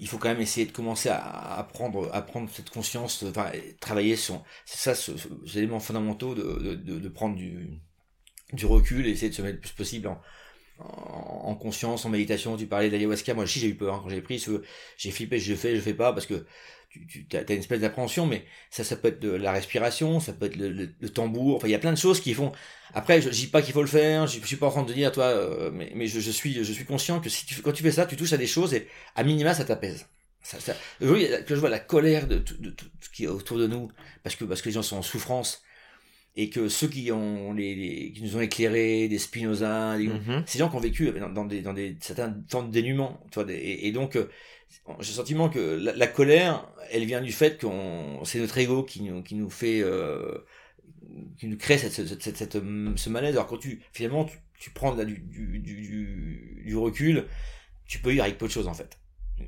il 0.00 0.08
faut 0.08 0.18
quand 0.18 0.30
même 0.30 0.40
essayer 0.40 0.66
de 0.66 0.72
commencer 0.72 1.10
à, 1.10 1.68
prendre, 1.72 2.08
à 2.12 2.22
prendre 2.22 2.48
cette 2.50 2.70
conscience, 2.70 3.22
enfin, 3.22 3.52
travailler 3.80 4.16
sur, 4.16 4.42
c'est 4.64 4.78
ça, 4.78 4.94
ce, 4.94 5.12
ces 5.46 5.58
éléments 5.58 5.78
fondamentaux 5.78 6.34
de, 6.34 7.08
prendre 7.10 7.36
du, 7.36 7.80
du 8.54 8.66
recul 8.66 9.06
et 9.06 9.10
essayer 9.10 9.28
de 9.28 9.34
se 9.34 9.42
mettre 9.42 9.56
le 9.56 9.60
plus 9.60 9.72
possible 9.72 10.08
en, 10.08 10.20
en, 10.80 11.54
conscience, 11.54 12.04
en 12.04 12.08
méditation. 12.08 12.56
Tu 12.56 12.66
parlais 12.66 12.90
d'ayahuasca, 12.90 13.34
moi 13.34 13.44
aussi 13.44 13.60
j'ai 13.60 13.68
eu 13.68 13.74
peur 13.74 13.94
hein, 13.94 14.00
quand 14.02 14.10
j'ai 14.10 14.20
pris, 14.20 14.44
j'ai 14.96 15.10
flippé, 15.10 15.38
je 15.38 15.54
fais, 15.54 15.76
je 15.76 15.80
fais 15.80 15.94
pas 15.94 16.12
parce 16.12 16.26
que 16.26 16.46
tu, 16.90 17.26
tu 17.26 17.36
as, 17.36 17.42
une 17.42 17.60
espèce 17.60 17.80
d'appréhension, 17.80 18.26
mais 18.26 18.44
ça, 18.70 18.82
ça 18.82 18.96
peut 18.96 19.08
être 19.08 19.20
de 19.20 19.30
la 19.30 19.52
respiration, 19.52 20.18
ça 20.18 20.32
peut 20.32 20.46
être 20.46 20.56
le, 20.56 20.68
le, 20.68 21.08
tambour, 21.08 21.56
enfin 21.56 21.68
il 21.68 21.70
y 21.70 21.74
a 21.74 21.78
plein 21.78 21.92
de 21.92 21.98
choses 21.98 22.20
qui 22.20 22.34
font. 22.34 22.52
Après, 22.94 23.22
je, 23.22 23.28
dis 23.28 23.46
pas 23.46 23.62
qu'il 23.62 23.72
faut 23.72 23.82
le 23.82 23.88
faire, 23.88 24.26
je, 24.26 24.40
je, 24.40 24.46
suis 24.46 24.56
pas 24.56 24.66
en 24.66 24.70
train 24.70 24.82
de 24.82 24.92
dire 24.92 25.12
toi, 25.12 25.26
euh, 25.26 25.70
mais, 25.72 25.92
mais 25.94 26.06
je, 26.08 26.18
je, 26.18 26.30
suis, 26.30 26.64
je 26.64 26.72
suis 26.72 26.84
conscient 26.84 27.20
que 27.20 27.28
si 27.28 27.46
tu, 27.46 27.62
quand 27.62 27.72
tu 27.72 27.82
fais 27.82 27.92
ça, 27.92 28.06
tu 28.06 28.16
touches 28.16 28.32
à 28.32 28.36
des 28.36 28.48
choses 28.48 28.74
et 28.74 28.88
à 29.14 29.22
minima 29.22 29.54
ça 29.54 29.64
t'apaise. 29.64 30.06
Ça, 30.42 30.58
ça, 30.58 30.74
que 30.98 31.06
je 31.06 31.54
vois 31.54 31.68
la 31.68 31.78
colère 31.78 32.26
de, 32.26 32.38
tout 32.38 32.56
ce 33.00 33.10
qui 33.10 33.24
est 33.24 33.28
autour 33.28 33.58
de 33.58 33.66
nous, 33.66 33.90
parce 34.22 34.36
que 34.36 34.44
parce 34.44 34.62
que 34.62 34.70
les 34.70 34.72
gens 34.72 34.82
sont 34.82 34.96
en 34.96 35.02
souffrance 35.02 35.62
et 36.36 36.48
que 36.48 36.68
ceux 36.68 36.88
qui 36.88 37.10
ont 37.12 37.52
les, 37.52 38.12
qui 38.14 38.22
nous 38.22 38.36
ont 38.36 38.40
éclairés, 38.40 39.08
des 39.08 39.18
Spinoza, 39.18 39.98
mm-hmm. 39.98 40.44
ces 40.46 40.58
gens 40.58 40.68
qui 40.68 40.76
ont 40.76 40.80
vécu 40.80 41.10
dans, 41.10 41.28
dans 41.28 41.44
des 41.44 41.60
dans 41.60 41.72
des 41.72 41.96
certains 42.00 42.30
temps 42.48 42.62
de 42.62 42.70
dénuement, 42.70 43.20
tu 43.30 43.40
vois, 43.40 43.52
et, 43.52 43.88
et 43.88 43.92
donc 43.92 44.16
euh, 44.16 44.28
j'ai 45.00 45.10
le 45.10 45.16
sentiment 45.16 45.48
que 45.48 45.58
la, 45.58 46.06
colère, 46.06 46.68
elle 46.90 47.04
vient 47.04 47.20
du 47.20 47.32
fait 47.32 47.60
qu'on 47.60 48.20
c'est 48.24 48.38
notre 48.38 48.56
ego 48.58 48.82
qui 48.82 49.02
nous, 49.02 49.22
qui 49.22 49.34
nous 49.34 49.50
fait, 49.50 49.80
euh, 49.82 50.38
qui 51.38 51.46
nous 51.46 51.56
crée 51.56 51.78
cette, 51.78 51.92
cette, 51.92 52.36
cette, 52.36 52.58
ce 52.96 53.10
malaise. 53.10 53.34
Alors 53.34 53.46
quand 53.46 53.58
tu 53.58 53.82
finalement 53.92 54.24
tu, 54.24 54.38
tu 54.58 54.70
prends 54.70 54.94
là, 54.94 55.04
du, 55.04 55.18
du, 55.18 55.58
du, 55.58 56.62
du, 56.64 56.76
recul, 56.76 57.26
tu 57.86 57.98
peux 57.98 58.10
vivre 58.10 58.24
avec 58.24 58.38
peu 58.38 58.46
de 58.46 58.52
choses 58.52 58.68
en 58.68 58.74
fait. 58.74 58.98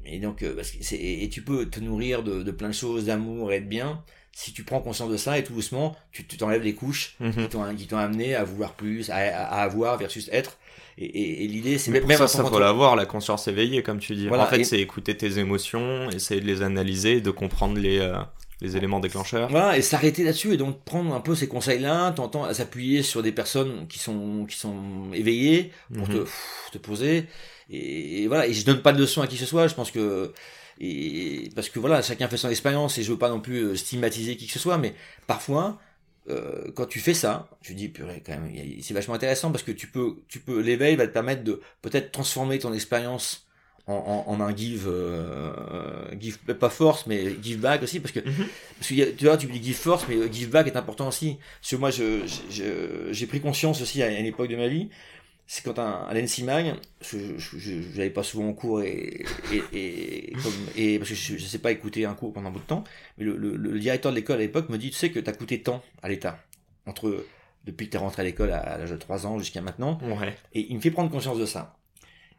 Et 0.05 0.19
donc 0.19 0.43
euh, 0.43 0.57
parce 0.57 0.71
que 0.71 0.83
c'est 0.83 0.99
et 0.99 1.29
tu 1.29 1.43
peux 1.43 1.69
te 1.69 1.81
nourrir 1.81 2.23
de, 2.23 2.43
de 2.43 2.51
plein 2.51 2.69
de 2.69 2.75
choses, 2.75 3.07
d'amour 3.07 3.53
et 3.53 3.61
de 3.61 3.67
bien. 3.67 4.05
Si 4.35 4.53
tu 4.53 4.65
prends 4.65 4.81
conscience 4.81 5.11
de 5.11 5.17
ça 5.17 5.39
et 5.39 5.45
tout 5.45 5.53
doucement, 5.53 5.95
tu 6.11 6.25
t'enlèves 6.25 6.62
les 6.62 6.75
couches 6.75 7.17
mm-hmm. 7.21 7.77
qui 7.77 7.87
t'ont 7.87 7.99
amené 7.99 8.35
à 8.35 8.45
vouloir 8.45 8.73
plus, 8.73 9.11
à, 9.11 9.17
à 9.17 9.62
avoir 9.62 9.99
versus 9.99 10.29
être. 10.33 10.59
Et, 10.99 11.47
l'idée, 11.47 11.79
c'est 11.79 11.91
même 11.91 12.11
ça, 12.11 12.29
ça 12.29 12.45
faut 12.45 12.59
l'avoir, 12.59 12.97
la 12.97 13.07
conscience 13.07 13.49
éveillée, 13.49 13.83
comme 13.83 13.99
tu 13.99 14.15
dis. 14.15 14.29
en 14.29 14.47
fait, 14.47 14.65
c'est 14.65 14.81
écouter 14.81 15.17
tes 15.17 15.39
émotions, 15.39 16.11
essayer 16.11 16.41
de 16.41 16.47
les 16.47 16.62
analyser, 16.62 17.21
de 17.21 17.31
comprendre 17.31 17.79
les, 17.79 17.99
euh, 17.99 18.19
les 18.61 18.77
éléments 18.77 19.01
déclencheurs. 19.01 19.49
Voilà, 19.51 19.79
et 19.79 19.83
s'arrêter 19.83 20.23
là-dessus 20.23 20.53
et 20.53 20.57
donc 20.57 20.83
prendre 20.85 21.15
un 21.15 21.21
peu 21.21 21.35
ces 21.35 21.49
conseils-là, 21.49 22.12
t'entends 22.12 22.45
à 22.45 22.55
s'appuyer 22.55 23.03
sur 23.03 23.23
des 23.23 23.33
personnes 23.33 23.87
qui 23.89 23.99
sont 23.99 24.47
qui 24.49 24.57
sont 24.57 25.12
éveillées 25.15 25.73
pour 25.95 26.09
te, 26.09 26.19
mhm. 26.19 26.27
te 26.73 26.79
poser. 26.79 27.27
Et, 27.71 28.27
voilà, 28.27 28.47
et 28.47 28.53
je 28.53 28.67
donne 28.67 28.83
pas 28.83 28.93
de 28.93 28.99
leçons 28.99 29.23
à 29.23 29.27
qui 29.27 29.37
que 29.37 29.41
ce 29.41 29.47
soit. 29.47 29.67
Je 29.67 29.75
pense 29.75 29.91
que 29.91 30.33
et 30.81 31.50
parce 31.55 31.69
que 31.69 31.79
voilà, 31.79 32.02
chacun 32.02 32.29
fait 32.29 32.37
son 32.37 32.49
expérience 32.49 32.99
et 32.99 33.02
je 33.02 33.12
veux 33.12 33.19
pas 33.19 33.29
non 33.29 33.41
plus 33.41 33.59
euh, 33.59 33.76
stigmatiser 33.76 34.37
qui 34.37 34.47
que 34.47 34.52
ce 34.52 34.59
soit, 34.59 34.79
mais 34.79 34.95
parfois 35.26 35.79
euh, 36.29 36.71
quand 36.75 36.87
tu 36.87 37.00
fais 37.00 37.14
ça, 37.14 37.49
tu 37.62 37.75
dis 37.75 37.88
purée 37.88 38.23
quand 38.25 38.33
même, 38.33 38.52
c'est 38.81 38.95
vachement 38.95 39.14
intéressant 39.14 39.50
parce 39.50 39.64
que 39.64 39.73
tu 39.73 39.88
peux, 39.88 40.17
tu 40.29 40.38
peux, 40.38 40.61
l'éveil 40.61 40.95
va 40.97 41.07
te 41.07 41.12
permettre 41.12 41.43
de 41.43 41.61
peut-être 41.83 42.12
transformer 42.12 42.59
ton 42.61 42.73
expérience 42.73 43.47
en, 43.88 43.95
en, 44.29 44.33
en, 44.33 44.41
un 44.41 44.55
give, 44.55 44.87
euh, 44.87 45.52
give 46.21 46.38
pas 46.38 46.71
force 46.71 47.09
mais 47.09 47.35
give 47.43 47.59
back 47.59 47.83
aussi 47.83 47.99
parce 47.99 48.12
que 48.12 48.21
mhm. 48.21 48.47
parce 48.79 48.88
que 48.88 49.11
tu 49.11 49.25
vois 49.25 49.37
tu 49.37 49.49
dis 49.49 49.61
give 49.61 49.75
force 49.75 50.07
mais 50.09 50.33
give 50.33 50.50
back 50.50 50.69
est 50.69 50.76
important 50.76 51.09
aussi. 51.09 51.38
Parce 51.61 51.73
que 51.73 51.76
moi 51.76 51.91
je 51.91 52.21
j'ai 53.11 53.26
pris 53.26 53.41
conscience 53.41 53.83
aussi 53.83 54.02
à 54.02 54.11
une 54.17 54.26
époque 54.26 54.49
de 54.49 54.57
ma 54.57 54.69
vie 54.69 54.88
c'est 55.54 55.62
quand 55.62 55.78
un, 55.78 56.09
l'NC 56.14 56.44
Mag, 56.44 56.76
je 57.02 57.99
n'avais 57.99 58.09
pas 58.09 58.23
souvent 58.23 58.49
en 58.49 58.54
cours 58.54 58.80
et, 58.80 59.23
et, 59.52 59.62
et, 59.75 60.32
comme, 60.42 60.54
et 60.76 60.99
parce 60.99 61.11
que 61.11 61.14
je 61.14 61.35
ne 61.35 61.38
sais 61.38 61.59
pas 61.59 61.71
écouter 61.73 62.06
un 62.06 62.14
cours 62.14 62.32
pendant 62.32 62.49
un 62.49 62.52
bout 62.52 62.61
de 62.61 62.64
temps, 62.64 62.85
mais 63.18 63.26
le, 63.26 63.37
le, 63.37 63.56
le 63.56 63.78
directeur 63.78 64.12
de 64.12 64.16
l'école 64.16 64.37
à 64.37 64.38
l'époque 64.38 64.71
me 64.71 64.78
dit, 64.78 64.88
tu 64.88 64.97
sais 64.97 65.11
que 65.11 65.18
tu 65.18 65.28
as 65.28 65.35
coûté 65.35 65.61
tant 65.61 65.82
à 66.02 66.09
l'État, 66.09 66.38
entre 66.87 67.26
depuis 67.66 67.85
que 67.85 67.90
tu 67.90 67.97
es 67.99 68.00
rentré 68.00 68.23
à 68.23 68.25
l'école 68.25 68.50
à, 68.50 68.79
l'âge 68.79 68.92
de 68.92 68.96
3 68.96 69.27
ans 69.27 69.38
jusqu'à 69.38 69.61
maintenant, 69.61 69.98
ouais. 70.00 70.35
et 70.55 70.68
il 70.70 70.74
me 70.74 70.81
fait 70.81 70.90
prendre 70.90 71.11
conscience 71.11 71.37
de 71.37 71.44
ça. 71.44 71.77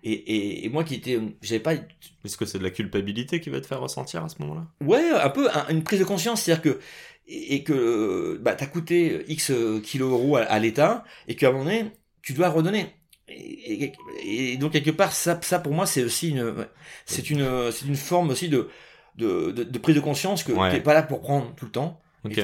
Et, 0.01 0.65
et, 0.65 0.69
moi 0.69 0.83
qui 0.83 0.95
étais, 0.95 1.19
j'avais 1.43 1.61
pas. 1.61 1.75
Est-ce 1.75 2.35
que 2.35 2.45
c'est 2.45 2.57
de 2.57 2.63
la 2.63 2.71
culpabilité 2.71 3.39
qui 3.39 3.51
va 3.51 3.61
te 3.61 3.67
faire 3.67 3.79
ressentir 3.79 4.23
à 4.23 4.29
ce 4.29 4.41
moment-là? 4.41 4.65
Ouais, 4.81 5.11
un 5.11 5.29
peu 5.29 5.49
une 5.69 5.83
prise 5.83 5.99
de 5.99 6.03
conscience, 6.03 6.41
c'est-à-dire 6.41 6.63
que 6.63 6.79
et 7.27 7.63
que 7.63 8.39
bah 8.41 8.55
t'as 8.55 8.65
coûté 8.65 9.23
X 9.27 9.51
kilos 9.83 10.11
euros 10.11 10.37
à, 10.37 10.41
à 10.41 10.57
l'État 10.57 11.05
et 11.27 11.35
qu'à 11.35 11.49
un 11.49 11.51
moment 11.51 11.65
donné 11.65 11.91
tu 12.23 12.33
dois 12.33 12.49
redonner 12.49 12.87
et, 13.35 14.57
donc 14.57 14.73
quelque 14.73 14.91
part 14.91 15.11
ça, 15.11 15.39
ça 15.41 15.59
pour 15.59 15.73
moi 15.73 15.85
c'est 15.85 16.03
aussi 16.03 16.29
une 16.29 16.67
c'est 17.05 17.29
une 17.29 17.71
c'est 17.71 17.85
une 17.85 17.95
forme 17.95 18.29
aussi 18.29 18.49
de 18.49 18.69
de, 19.15 19.51
de, 19.51 19.79
prise 19.79 19.95
de 19.95 20.01
conscience 20.01 20.43
que 20.43 20.51
tu 20.51 20.71
t'es 20.71 20.81
pas 20.81 20.95
là 20.95 21.03
pour 21.03 21.21
prendre 21.21 21.53
tout 21.55 21.65
le 21.65 21.71
temps. 21.71 22.01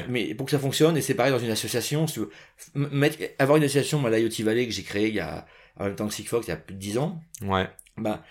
Mais 0.10 0.36
pour 0.36 0.46
que 0.46 0.52
ça 0.52 0.60
fonctionne 0.60 0.98
et 0.98 1.02
c'est 1.02 1.16
pareil 1.16 1.32
dans 1.32 1.40
une 1.40 1.50
association 1.50 2.06
si 2.06 2.20
mettre, 2.76 3.18
avoir 3.40 3.58
une 3.58 3.64
association 3.64 3.98
moi 4.00 4.10
l'IoT 4.10 4.44
Valley 4.44 4.68
que 4.68 4.74
j'ai 4.74 4.84
créée 4.84 5.08
il 5.08 5.16
y 5.16 5.22
a 5.22 5.46
en 5.78 5.86
même 5.86 5.96
temps 5.96 6.08
que 6.08 6.14
Sigfox 6.14 6.46
il 6.48 6.50
y 6.50 6.54
a 6.54 6.58
plus 6.58 6.76
de 6.76 6.80
10 6.80 6.98
ans 6.98 7.22
ouais. 7.44 7.66
bah 7.96 8.22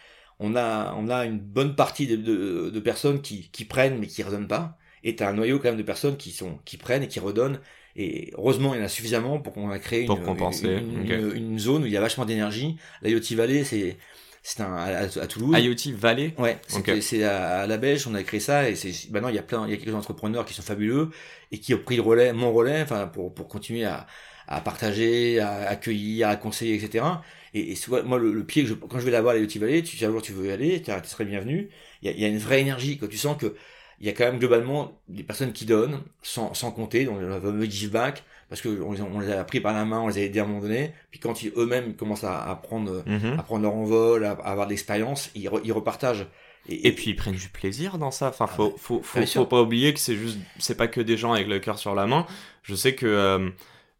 on 0.40 0.54
a 0.56 0.94
on 0.94 1.08
a 1.08 1.24
une 1.24 1.38
bonne 1.38 1.74
partie 1.74 2.06
de, 2.06 2.16
de, 2.16 2.70
de 2.70 2.80
personnes 2.80 3.22
qui, 3.22 3.48
qui 3.50 3.64
prennent 3.64 3.98
mais 3.98 4.06
qui 4.06 4.22
redonnent 4.22 4.48
pas. 4.48 4.76
Et 5.04 5.16
t'as 5.16 5.30
un 5.30 5.32
noyau 5.32 5.58
quand 5.58 5.68
même 5.68 5.76
de 5.76 5.82
personnes 5.82 6.16
qui 6.16 6.32
sont 6.32 6.58
qui 6.64 6.76
prennent 6.76 7.02
et 7.02 7.08
qui 7.08 7.20
redonnent 7.20 7.60
et 8.00 8.30
heureusement, 8.38 8.74
il 8.74 8.78
y 8.78 8.82
en 8.82 8.84
a 8.84 8.88
suffisamment 8.88 9.40
pour 9.40 9.52
qu'on 9.52 9.70
a 9.70 9.80
créé 9.80 10.06
une, 10.06 11.04
une, 11.04 11.32
une, 11.34 11.58
zone 11.58 11.82
où 11.82 11.86
il 11.86 11.92
y 11.92 11.96
a 11.96 12.00
vachement 12.00 12.24
d'énergie. 12.24 12.76
L'IoT 13.02 13.36
Valley, 13.36 13.64
c'est 13.64 13.96
c'est 14.40 14.60
un 14.60 14.72
à, 14.72 15.00
à, 15.00 15.26
Toulouse. 15.26 15.58
IoT 15.58 15.96
Valley. 15.96 16.32
Ouais, 16.38 16.58
c'est 17.00 17.24
à, 17.24 17.66
la 17.66 17.76
Belge, 17.76 18.06
on 18.06 18.14
a 18.14 18.22
créé 18.22 18.38
ça 18.38 18.70
et 18.70 18.76
c'est 18.76 19.10
maintenant 19.10 19.28
il 19.30 19.34
y 19.34 19.38
a 19.38 19.42
plein, 19.42 19.66
il 19.66 19.72
y 19.72 19.74
a 19.74 19.76
quelques 19.76 19.96
entrepreneurs 19.96 20.44
qui 20.44 20.54
sont 20.54 20.62
fabuleux 20.62 21.10
et 21.50 21.58
qui 21.58 21.74
ont 21.74 21.78
pris 21.84 21.96
le 21.96 22.02
relais, 22.02 22.32
mon 22.32 22.52
relais, 22.52 22.82
enfin 22.82 23.08
pour 23.08 23.34
pour 23.34 23.48
continuer 23.48 23.84
à 23.84 24.06
à 24.46 24.60
partager, 24.60 25.40
à 25.40 25.68
accueillir, 25.68 26.28
à 26.28 26.36
conseiller, 26.36 26.76
etc. 26.76 27.04
Et, 27.52 27.72
et 27.72 27.76
moi, 28.04 28.18
le, 28.18 28.44
pied 28.44 28.62
que 28.62 28.68
je, 28.68 28.74
quand 28.74 28.98
je 29.00 29.04
vais 29.04 29.10
là-bas 29.10 29.32
à 29.32 29.34
l'IoT 29.34 29.58
Valley, 29.60 29.82
tu 29.82 29.96
sais 29.96 30.06
un 30.06 30.10
jour 30.12 30.22
tu 30.22 30.32
veux 30.32 30.46
y 30.46 30.50
aller, 30.52 30.82
tu 30.82 30.90
serais 31.04 31.24
bienvenu. 31.24 31.68
Il 32.02 32.08
y 32.08 32.12
a, 32.12 32.14
il 32.14 32.20
y 32.20 32.24
a 32.24 32.28
une 32.28 32.38
vraie 32.38 32.60
énergie, 32.60 32.96
quand 32.96 33.08
tu 33.08 33.18
sens 33.18 33.36
que 33.36 33.56
il 34.00 34.06
y 34.06 34.10
a 34.10 34.12
quand 34.12 34.24
même 34.24 34.38
globalement 34.38 34.92
des 35.08 35.22
personnes 35.22 35.52
qui 35.52 35.64
donnent 35.64 36.00
sans, 36.22 36.54
sans 36.54 36.70
compter, 36.70 37.04
donc 37.04 37.20
le 37.20 37.40
fameux 37.40 37.64
give 37.64 37.90
back, 37.90 38.24
parce 38.48 38.60
que 38.60 38.68
on, 38.80 38.94
on, 39.14 39.20
les 39.20 39.32
a 39.32 39.44
pris 39.44 39.60
par 39.60 39.72
la 39.72 39.84
main, 39.84 40.00
on 40.00 40.08
les 40.08 40.18
a 40.18 40.20
aidés 40.22 40.38
à 40.38 40.44
un 40.44 40.46
moment 40.46 40.60
donné, 40.60 40.92
puis 41.10 41.20
quand 41.20 41.42
ils, 41.42 41.52
eux-mêmes 41.56 41.94
commencent 41.94 42.24
à, 42.24 42.48
à 42.48 42.54
prendre, 42.54 43.02
mhm. 43.06 43.38
à 43.38 43.42
prendre 43.42 43.62
leur 43.62 43.74
envol, 43.74 44.24
à, 44.24 44.30
avoir 44.30 44.66
de 44.66 44.70
l'expérience, 44.70 45.30
ils, 45.34 45.50
ils 45.64 45.72
repartagent. 45.72 46.26
Et, 46.68 46.88
et, 46.88 46.92
puis 46.92 47.10
ils 47.10 47.16
prennent 47.16 47.34
du 47.34 47.48
plaisir 47.48 47.98
dans 47.98 48.10
ça. 48.10 48.28
Enfin, 48.28 48.46
ah 48.48 48.54
faut, 48.54 48.74
faut, 48.76 49.00
faut, 49.02 49.24
faut, 49.24 49.46
pas 49.46 49.62
oublier 49.62 49.94
que 49.94 50.00
c'est 50.00 50.16
juste, 50.16 50.38
c'est 50.58 50.76
pas 50.76 50.86
que 50.86 51.00
des 51.00 51.16
gens 51.16 51.32
avec 51.32 51.48
le 51.48 51.58
cœur 51.58 51.78
sur 51.78 51.94
la 51.94 52.06
main. 52.06 52.26
Je 52.62 52.74
sais 52.74 52.94
que, 52.94 53.06
euh, 53.06 53.50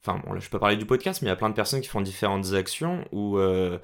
enfin, 0.05 0.21
bon, 0.25 0.35
là, 0.35 0.41
je 0.41 0.49
peux 0.51 0.59
parler 0.59 0.77
du 0.77 0.85
podcast, 0.85 1.23
mais 1.23 1.27
il 1.27 1.31
y 1.31 1.33
a 1.33 1.37
plein 1.37 1.49
de 1.49 1.55
personnes 1.55 1.81
qui 1.81 1.89
font 1.89 2.03
différentes 2.03 2.53
actions 2.53 3.05
où 3.11 3.39
euh, 3.39 3.79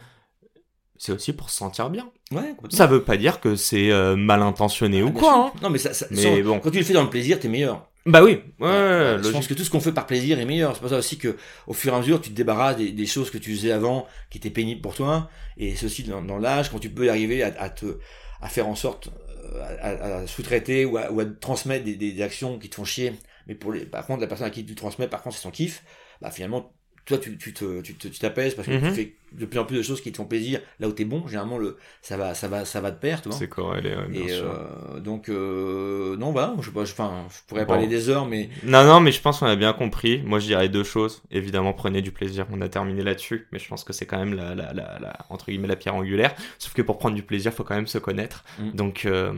c'est 0.96 1.12
aussi 1.12 1.33
pour 1.33 1.50
se 1.50 1.57
sentir 1.57 1.90
bien. 1.90 2.09
Ouais, 2.30 2.54
ça 2.70 2.87
veut 2.87 3.02
pas 3.02 3.16
dire 3.16 3.40
que 3.40 3.57
c'est 3.57 3.90
euh, 3.90 4.16
mal 4.16 4.42
intentionné 4.42 5.02
ou 5.02 5.09
ah, 5.09 5.18
quoi. 5.18 5.35
Hein. 5.35 5.52
Non, 5.62 5.70
mais, 5.70 5.78
ça, 5.78 5.92
ça 5.92 6.07
mais 6.11 6.42
bon. 6.42 6.61
quand 6.61 6.70
tu 6.70 6.78
le 6.78 6.85
fais 6.85 6.94
dans 6.94 7.02
le 7.02 7.11
plaisir, 7.11 7.38
t'es 7.38 7.48
meilleur. 7.48 7.88
Bah 8.07 8.22
oui, 8.22 8.42
ouais, 8.61 9.16
je 9.22 9.30
pense 9.30 9.46
que 9.46 9.54
tout 9.54 9.64
ce 9.64 9.70
qu'on 9.70 9.80
fait 9.80 9.92
par 9.92 10.07
plaisir 10.07 10.38
est 10.38 10.44
meilleur. 10.44 10.74
C'est 10.74 10.80
pour 10.80 10.90
ça 10.90 10.98
aussi 10.98 11.16
que, 11.16 11.37
au 11.66 11.72
fur 11.72 11.92
et 11.92 11.96
à 11.96 12.00
mesure, 12.00 12.20
tu 12.20 12.30
te 12.30 12.35
débarrasses 12.35 12.76
des, 12.76 12.92
des 12.92 13.07
choses 13.07 13.30
que 13.30 13.38
tu 13.38 13.54
faisais 13.54 13.72
avant, 13.72 14.07
qui 14.28 14.37
étaient 14.38 14.50
pénibles 14.50 14.83
pour 14.83 14.94
toi. 14.94 15.30
Et 15.57 15.74
c'est 15.74 15.87
aussi 15.87 16.02
dans, 16.02 16.20
dans 16.20 16.37
l'âge, 16.38 16.70
quand 16.70 16.78
tu 16.78 16.90
peux 16.90 17.09
arriver 17.09 17.42
à, 17.42 17.54
à, 17.59 17.70
te, 17.70 17.98
à 18.42 18.48
faire 18.48 18.68
en 18.68 18.74
sorte, 18.74 19.09
euh, 19.54 19.76
à, 19.80 20.18
à 20.18 20.26
sous-traiter 20.26 20.85
ou 20.85 20.98
à, 20.98 21.11
ou 21.12 21.20
à 21.20 21.24
transmettre 21.24 21.87
des, 21.87 21.96
des, 21.96 22.20
actions 22.20 22.59
qui 22.59 22.68
te 22.68 22.74
font 22.74 22.85
chier. 22.85 23.14
Mais 23.46 23.54
pour 23.54 23.72
les, 23.72 23.87
par 23.87 24.07
contre, 24.07 24.20
la 24.20 24.26
personne 24.26 24.48
à 24.48 24.50
qui 24.50 24.66
tu 24.66 24.74
transmets, 24.74 25.09
par 25.09 25.22
contre, 25.22 25.37
c'est 25.37 25.42
son 25.42 25.50
kiff. 25.50 25.83
Bah 26.20 26.30
finalement, 26.30 26.74
toi 27.05 27.19
tu, 27.19 27.37
tu 27.37 27.53
te 27.53 27.81
tu 27.83 27.95
tu 27.95 28.11
t'apaises 28.11 28.55
parce 28.55 28.67
que 28.67 28.79
tu 28.79 28.85
mhm. 28.85 28.95
fais 28.95 29.14
de 29.33 29.47
plus 29.47 29.59
en 29.59 29.64
plus 29.64 29.77
de 29.77 29.83
choses 29.83 30.01
qui 30.01 30.11
te 30.12 30.17
font 30.17 30.25
plaisir 30.25 30.61
là 30.81 30.88
où 30.88 30.93
t'es 30.93 31.05
bon 31.05 31.27
généralement 31.27 31.59
le 31.59 31.77
ça 32.03 32.17
va 32.17 32.35
ça 32.35 32.49
va 32.49 32.64
ça 32.64 32.81
va 32.81 32.90
de 32.90 32.97
pair 32.97 33.21
tu 33.21 33.29
vois 33.29 33.37
c'est 33.37 33.49
corrélé 33.49 33.95
ouais, 33.95 34.09
bien 34.09 34.23
et 34.23 34.29
sûr. 34.29 34.45
Euh, 34.45 35.01
donc 35.01 35.29
euh, 35.29 36.17
non 36.17 36.31
voilà 36.31 36.55
je 36.61 36.71
sais 36.71 36.93
enfin 36.93 37.27
je 37.31 37.38
pourrais 37.47 37.67
parler 37.67 37.87
des 37.87 38.09
heures 38.09 38.27
mais 38.27 38.49
non 38.62 38.85
non 38.85 39.01
mais 39.01 39.12
je 39.12 39.21
pense 39.21 39.40
qu'on 39.40 39.47
a 39.47 39.57
bien 39.57 39.73
compris 39.73 40.23
moi 40.25 40.38
je 40.38 40.47
dirais 40.47 40.69
deux 40.69 40.85
choses 40.85 41.23
évidemment 41.31 41.73
prenez 41.73 42.01
du 42.01 42.12
plaisir 42.12 42.47
on 42.51 42.61
a 42.61 42.69
terminé 42.69 43.03
là-dessus 43.03 43.49
mais 43.53 43.59
je 43.59 43.69
pense 43.69 43.85
que 43.85 43.93
c'est 43.93 44.07
quand 44.07 44.19
même 44.19 44.35
la, 44.35 44.55
la, 44.55 44.73
la, 44.73 44.99
la, 44.99 45.19
entre 45.29 45.47
guillemets 45.47 45.69
la 45.69 45.77
pierre 45.77 45.97
angulaire 45.97 46.35
sauf 46.59 46.73
que 46.73 46.83
pour 46.83 46.99
prendre 46.99 47.17
du 47.17 47.23
plaisir 47.23 47.53
faut 47.53 47.64
quand 47.64 47.77
même 47.77 47.87
se 47.87 47.99
connaître 47.99 48.45
mm. 48.59 48.71
donc 48.71 49.07
euh, 49.07 49.35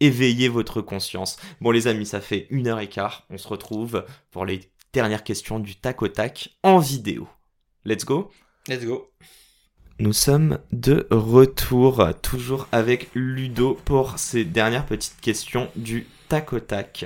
éveillez 0.00 0.48
votre 0.48 0.80
conscience. 0.80 1.36
Bon 1.60 1.70
les 1.70 1.86
amis, 1.86 2.06
ça 2.06 2.20
fait 2.20 2.46
une 2.50 2.66
heure 2.68 2.80
et 2.80 2.88
quart. 2.88 3.24
On 3.30 3.38
se 3.38 3.48
retrouve 3.48 4.04
pour 4.30 4.44
les 4.44 4.60
dernière 4.92 5.24
question 5.24 5.58
du 5.58 5.76
tac 5.76 6.02
au 6.02 6.08
tac 6.08 6.50
en 6.62 6.78
vidéo. 6.78 7.28
Let's 7.84 8.04
go 8.04 8.30
Let's 8.68 8.84
go 8.84 9.10
nous 10.00 10.14
sommes 10.14 10.58
de 10.72 11.06
retour, 11.10 12.02
toujours 12.22 12.68
avec 12.72 13.10
Ludo 13.14 13.78
pour 13.84 14.18
ces 14.18 14.46
dernières 14.46 14.86
petites 14.86 15.20
questions 15.20 15.68
du 15.76 16.06
tac 16.30 16.54
au 16.54 16.60
tac. 16.60 17.04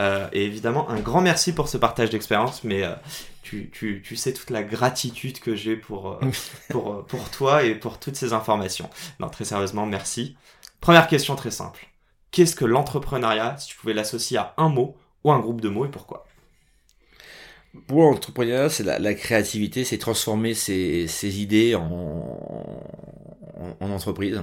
Euh, 0.00 0.26
et 0.32 0.46
évidemment, 0.46 0.88
un 0.88 1.00
grand 1.00 1.20
merci 1.20 1.52
pour 1.52 1.68
ce 1.68 1.76
partage 1.76 2.08
d'expérience, 2.08 2.64
mais 2.64 2.82
euh, 2.82 2.94
tu, 3.42 3.68
tu, 3.70 4.00
tu, 4.02 4.16
sais 4.16 4.32
toute 4.32 4.48
la 4.48 4.62
gratitude 4.62 5.38
que 5.38 5.54
j'ai 5.54 5.76
pour, 5.76 6.12
euh, 6.12 6.20
pour, 6.70 6.94
euh, 6.94 7.02
pour 7.02 7.30
toi 7.30 7.62
et 7.62 7.74
pour 7.74 7.98
toutes 7.98 8.16
ces 8.16 8.32
informations. 8.32 8.88
Non, 9.18 9.28
très 9.28 9.44
sérieusement, 9.44 9.84
merci. 9.84 10.34
Première 10.80 11.08
question 11.08 11.36
très 11.36 11.50
simple. 11.50 11.88
Qu'est-ce 12.30 12.56
que 12.56 12.64
l'entrepreneuriat, 12.64 13.58
si 13.58 13.68
tu 13.68 13.76
pouvais 13.76 13.92
l'associer 13.92 14.38
à 14.38 14.54
un 14.56 14.70
mot 14.70 14.96
ou 15.24 15.32
un 15.32 15.40
groupe 15.40 15.60
de 15.60 15.68
mots 15.68 15.84
et 15.84 15.90
pourquoi? 15.90 16.26
Pour 17.86 18.02
l'entrepreneuriat, 18.02 18.68
c'est 18.68 18.82
la, 18.82 18.98
la, 18.98 19.14
créativité, 19.14 19.84
c'est 19.84 19.98
transformer 19.98 20.54
ses, 20.54 21.06
ses 21.06 21.40
idées 21.40 21.74
en, 21.76 21.82
en, 23.56 23.76
en 23.80 23.90
entreprise. 23.90 24.42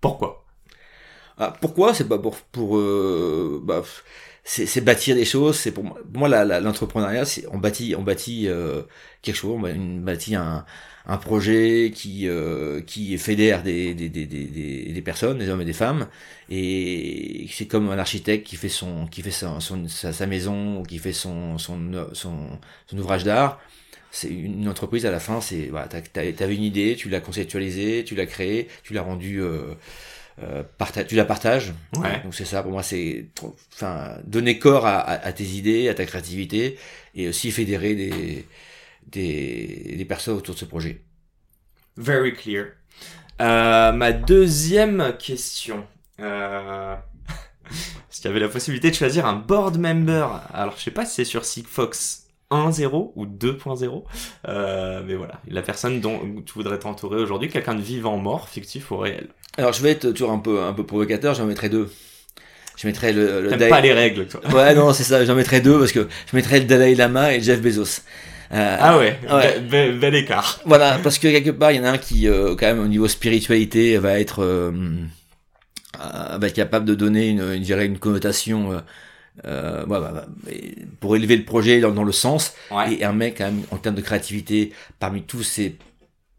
Pourquoi? 0.00 0.44
Ah, 1.38 1.52
Pourquoi? 1.60 1.94
C'est 1.94 2.08
pas 2.08 2.18
pour, 2.18 2.36
pour 2.36 2.76
euh, 2.78 3.60
bah, 3.64 3.82
c'est 4.44 4.80
bâtir 4.84 5.14
des 5.16 5.24
choses. 5.24 5.58
C'est 5.58 5.72
pour 5.72 5.84
moi, 5.84 5.98
pour 6.12 6.18
moi 6.28 6.28
l'entrepreneuriat, 6.60 7.24
c'est 7.24 7.46
on 7.52 7.58
bâtit, 7.58 7.94
on 7.96 8.02
bâtit 8.02 8.48
euh, 8.48 8.82
quelque 9.22 9.36
chose, 9.36 9.52
on 9.62 10.00
bâtit 10.00 10.34
un, 10.34 10.64
un 11.06 11.16
projet 11.16 11.90
qui 11.94 12.28
euh, 12.28 12.80
qui 12.80 13.16
fédère 13.18 13.62
des 13.62 13.94
des, 13.94 14.08
des, 14.08 14.26
des, 14.26 14.92
des 14.92 15.02
personnes, 15.02 15.38
des 15.38 15.48
hommes 15.48 15.60
et 15.60 15.64
des 15.64 15.72
femmes, 15.72 16.06
et 16.48 17.46
c'est 17.50 17.66
comme 17.66 17.90
un 17.90 17.98
architecte 17.98 18.46
qui 18.46 18.56
fait 18.56 18.68
son 18.68 19.06
qui 19.06 19.22
fait 19.22 19.30
son, 19.30 19.58
son 19.60 19.88
sa, 19.88 20.12
sa, 20.12 20.26
maison 20.26 20.78
ou 20.80 20.82
qui 20.84 20.98
fait 20.98 21.12
son 21.12 21.58
son 21.58 21.78
son, 22.12 22.48
son 22.86 22.98
ouvrage 22.98 23.24
d'art. 23.24 23.60
C'est 24.14 24.28
une 24.28 24.68
entreprise 24.68 25.06
à 25.06 25.10
la 25.10 25.20
fin, 25.20 25.40
c'est 25.40 25.68
voilà, 25.68 25.88
t'avais 25.88 26.54
une 26.54 26.62
idée, 26.62 26.96
tu 26.96 27.08
l'as 27.08 27.20
conceptualisée, 27.20 28.04
tu 28.04 28.14
l'as 28.14 28.26
créée, 28.26 28.68
tu 28.84 28.92
l'as 28.92 29.00
rendue 29.00 29.40
euh, 29.40 29.74
euh, 30.42 30.62
tu 31.08 31.16
la 31.16 31.24
partages. 31.24 31.72
Ouais. 31.96 32.20
Donc 32.22 32.34
c'est 32.34 32.44
ça 32.44 32.62
pour 32.62 32.72
moi, 32.72 32.82
c'est 32.82 33.26
enfin 33.74 34.18
donner 34.26 34.58
corps 34.58 34.86
à, 34.86 34.98
à, 34.98 35.26
à, 35.26 35.32
tes 35.32 35.44
idées, 35.44 35.88
à 35.88 35.94
ta 35.94 36.04
créativité, 36.04 36.76
et 37.14 37.28
aussi 37.28 37.50
fédérer 37.50 37.94
des 37.94 38.44
des, 39.06 39.94
des 39.96 40.04
personnes 40.04 40.36
autour 40.36 40.54
de 40.54 40.60
ce 40.60 40.64
projet. 40.64 41.02
Very 41.96 42.34
clear. 42.34 42.66
Euh, 43.40 43.92
ma 43.92 44.12
deuxième 44.12 45.14
question. 45.18 45.84
Euh... 46.20 46.94
si 48.10 48.22
tu 48.22 48.28
avais 48.28 48.40
la 48.40 48.48
possibilité 48.48 48.90
de 48.90 48.94
choisir 48.94 49.26
un 49.26 49.34
board 49.34 49.78
member, 49.78 50.42
alors 50.52 50.74
je 50.76 50.82
sais 50.82 50.90
pas 50.90 51.04
si 51.04 51.16
c'est 51.16 51.24
sur 51.24 51.44
Sigfox 51.44 52.22
1.0 52.50 53.12
ou 53.16 53.26
2.0, 53.26 54.04
euh, 54.48 55.02
mais 55.06 55.14
voilà, 55.14 55.40
la 55.48 55.62
personne 55.62 56.00
dont 56.00 56.20
tu 56.44 56.52
voudrais 56.54 56.78
t'entourer 56.78 57.20
aujourd'hui, 57.20 57.48
quelqu'un 57.48 57.74
de 57.74 57.80
vivant, 57.80 58.18
mort, 58.18 58.48
fictif 58.48 58.90
ou 58.90 58.98
réel. 58.98 59.28
Alors 59.56 59.72
je 59.72 59.82
vais 59.82 59.90
être 59.90 60.10
toujours 60.12 60.30
un 60.30 60.38
peu 60.38 60.62
un 60.62 60.72
peu 60.72 60.84
provocateur, 60.84 61.34
j'en 61.34 61.46
mettrai 61.46 61.68
deux. 61.68 61.90
Je 62.76 62.86
mettrais 62.86 63.12
le, 63.12 63.42
le 63.42 63.68
pas 63.68 63.80
les 63.80 63.92
règles, 63.92 64.26
toi. 64.26 64.40
Ouais, 64.52 64.74
non, 64.74 64.92
c'est 64.92 65.04
ça, 65.04 65.24
j'en 65.24 65.34
mettrais 65.34 65.60
deux 65.60 65.78
parce 65.78 65.92
que 65.92 66.08
je 66.30 66.36
mettrais 66.36 66.58
le 66.58 66.64
Dalai 66.64 66.94
Lama 66.94 67.34
et 67.34 67.40
Jeff 67.40 67.60
Bezos. 67.60 68.02
Euh, 68.52 68.76
ah 68.78 68.98
ouais, 68.98 69.18
ouais. 69.30 69.60
Bel, 69.60 69.98
bel, 69.98 70.14
écart. 70.14 70.60
Voilà, 70.66 70.98
parce 71.02 71.18
que 71.18 71.28
quelque 71.28 71.50
part, 71.50 71.72
il 71.72 71.78
y 71.78 71.80
en 71.80 71.84
a 71.84 71.90
un 71.92 71.98
qui, 71.98 72.28
euh, 72.28 72.54
quand 72.54 72.66
même, 72.66 72.80
au 72.80 72.88
niveau 72.88 73.08
spiritualité, 73.08 73.96
va 73.96 74.20
être, 74.20 74.40
euh, 74.44 74.70
va 75.98 76.46
être 76.46 76.54
capable 76.54 76.84
de 76.84 76.94
donner 76.94 77.28
une, 77.28 77.40
une, 77.40 77.62
dirais, 77.62 77.86
une 77.86 77.98
connotation, 77.98 78.82
euh, 79.46 79.86
ouais, 79.86 80.00
bah, 80.00 80.26
pour 81.00 81.16
élever 81.16 81.36
le 81.38 81.44
projet 81.44 81.80
dans, 81.80 81.92
dans 81.92 82.04
le 82.04 82.12
sens. 82.12 82.54
Ouais. 82.70 82.94
Et 82.94 83.04
un 83.04 83.14
mec, 83.14 83.38
quand 83.38 83.46
même, 83.46 83.62
en 83.70 83.78
termes 83.78 83.96
de 83.96 84.02
créativité, 84.02 84.72
parmi 84.98 85.22
tous 85.22 85.42
ces 85.42 85.78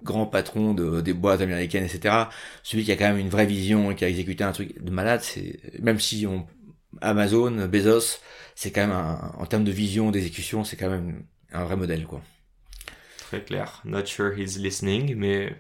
grands 0.04 0.28
patrons 0.28 0.76
de, 0.76 1.02
des 1.02 1.14
boîtes 1.14 1.42
américaines, 1.42 1.86
etc., 1.86 2.26
celui 2.62 2.84
qui 2.84 2.92
a 2.92 2.96
quand 2.96 3.08
même 3.08 3.18
une 3.18 3.30
vraie 3.30 3.48
vision 3.48 3.90
et 3.90 3.96
qui 3.96 4.06
a 4.06 4.10
exécuté 4.10 4.44
un 4.44 4.52
truc 4.52 4.84
de 4.84 4.92
malade, 4.92 5.22
c'est, 5.24 5.60
même 5.82 6.00
si 6.00 6.28
on, 6.28 6.46
Amazon, 7.02 7.68
Bezos, 7.68 8.20
c'est 8.54 8.70
quand 8.70 8.82
même 8.82 8.92
un, 8.92 9.32
en 9.40 9.46
termes 9.48 9.64
de 9.64 9.72
vision, 9.72 10.12
d'exécution, 10.12 10.64
c'est 10.64 10.76
quand 10.76 10.90
même 10.90 11.24
un 11.54 11.64
vrai 11.64 11.76
modèle, 11.76 12.06
quoi. 12.06 12.22
Très 13.18 13.44
clair. 13.44 13.82
Not 13.86 14.06
sure 14.06 14.38
he's 14.38 14.58
listening, 14.58 15.16
mais 15.16 15.56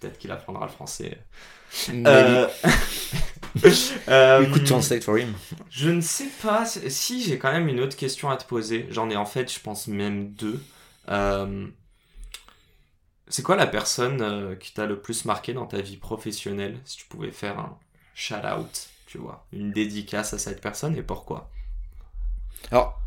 peut-être 0.00 0.18
qu'il 0.18 0.30
apprendra 0.30 0.66
le 0.66 0.72
français. 0.72 1.18
Euh... 1.90 2.48
euh... 4.08 4.64
Translate 4.64 5.04
for 5.04 5.18
him. 5.18 5.34
Je 5.70 5.90
ne 5.90 6.00
sais 6.00 6.28
pas. 6.42 6.66
Si, 6.66 7.22
j'ai 7.22 7.38
quand 7.38 7.52
même 7.52 7.68
une 7.68 7.80
autre 7.80 7.96
question 7.96 8.30
à 8.30 8.36
te 8.36 8.44
poser. 8.44 8.86
J'en 8.90 9.10
ai 9.10 9.16
en 9.16 9.26
fait, 9.26 9.52
je 9.52 9.60
pense 9.60 9.88
même 9.88 10.30
deux. 10.32 10.62
Euh... 11.08 11.66
C'est 13.28 13.42
quoi 13.42 13.56
la 13.56 13.66
personne 13.66 14.20
euh, 14.20 14.54
qui 14.56 14.74
t'a 14.74 14.84
le 14.84 15.00
plus 15.00 15.24
marqué 15.24 15.54
dans 15.54 15.64
ta 15.64 15.80
vie 15.80 15.96
professionnelle 15.96 16.78
Si 16.84 16.98
tu 16.98 17.06
pouvais 17.06 17.30
faire 17.30 17.58
un 17.58 17.78
shout-out, 18.14 18.88
tu 19.06 19.16
vois, 19.16 19.46
une 19.52 19.72
dédicace 19.72 20.34
à 20.34 20.38
cette 20.38 20.60
personne 20.60 20.96
et 20.96 21.02
pourquoi? 21.02 21.50
Alors, 22.70 23.00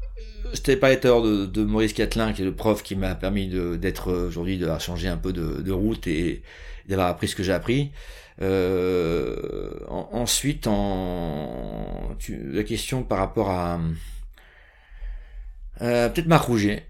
je 0.54 0.62
t'avais 0.62 0.78
parlé 0.78 1.00
tout 1.00 1.08
à 1.08 1.12
l'heure 1.12 1.24
de, 1.24 1.46
de, 1.46 1.64
Maurice 1.64 1.94
Catlin, 1.94 2.34
qui 2.34 2.42
est 2.42 2.46
le 2.46 2.56
prof 2.56 2.84
qui 2.84 2.96
m'a 2.96 3.16
permis 3.16 3.48
d'être 3.48 4.12
aujourd'hui, 4.12 4.58
d'avoir 4.58 4.80
changé 4.80 5.08
un 5.08 5.18
peu 5.18 5.34
de, 5.34 5.62
de 5.62 5.72
route 5.72 6.08
et 6.08 6.44
d'avoir 6.88 7.08
appris 7.08 7.28
ce 7.28 7.36
que 7.36 7.44
j'ai 7.44 7.54
appris. 7.54 7.92
Euh, 8.42 9.80
en, 9.88 10.10
ensuite, 10.12 10.68
en, 10.68 12.16
tu, 12.20 12.52
la 12.52 12.64
question 12.64 13.04
par 13.04 13.20
rapport 13.20 13.50
à 13.50 13.80
euh, 15.82 16.10
peut-être 16.10 16.28
Marc 16.28 16.46
Rougier. 16.46 16.84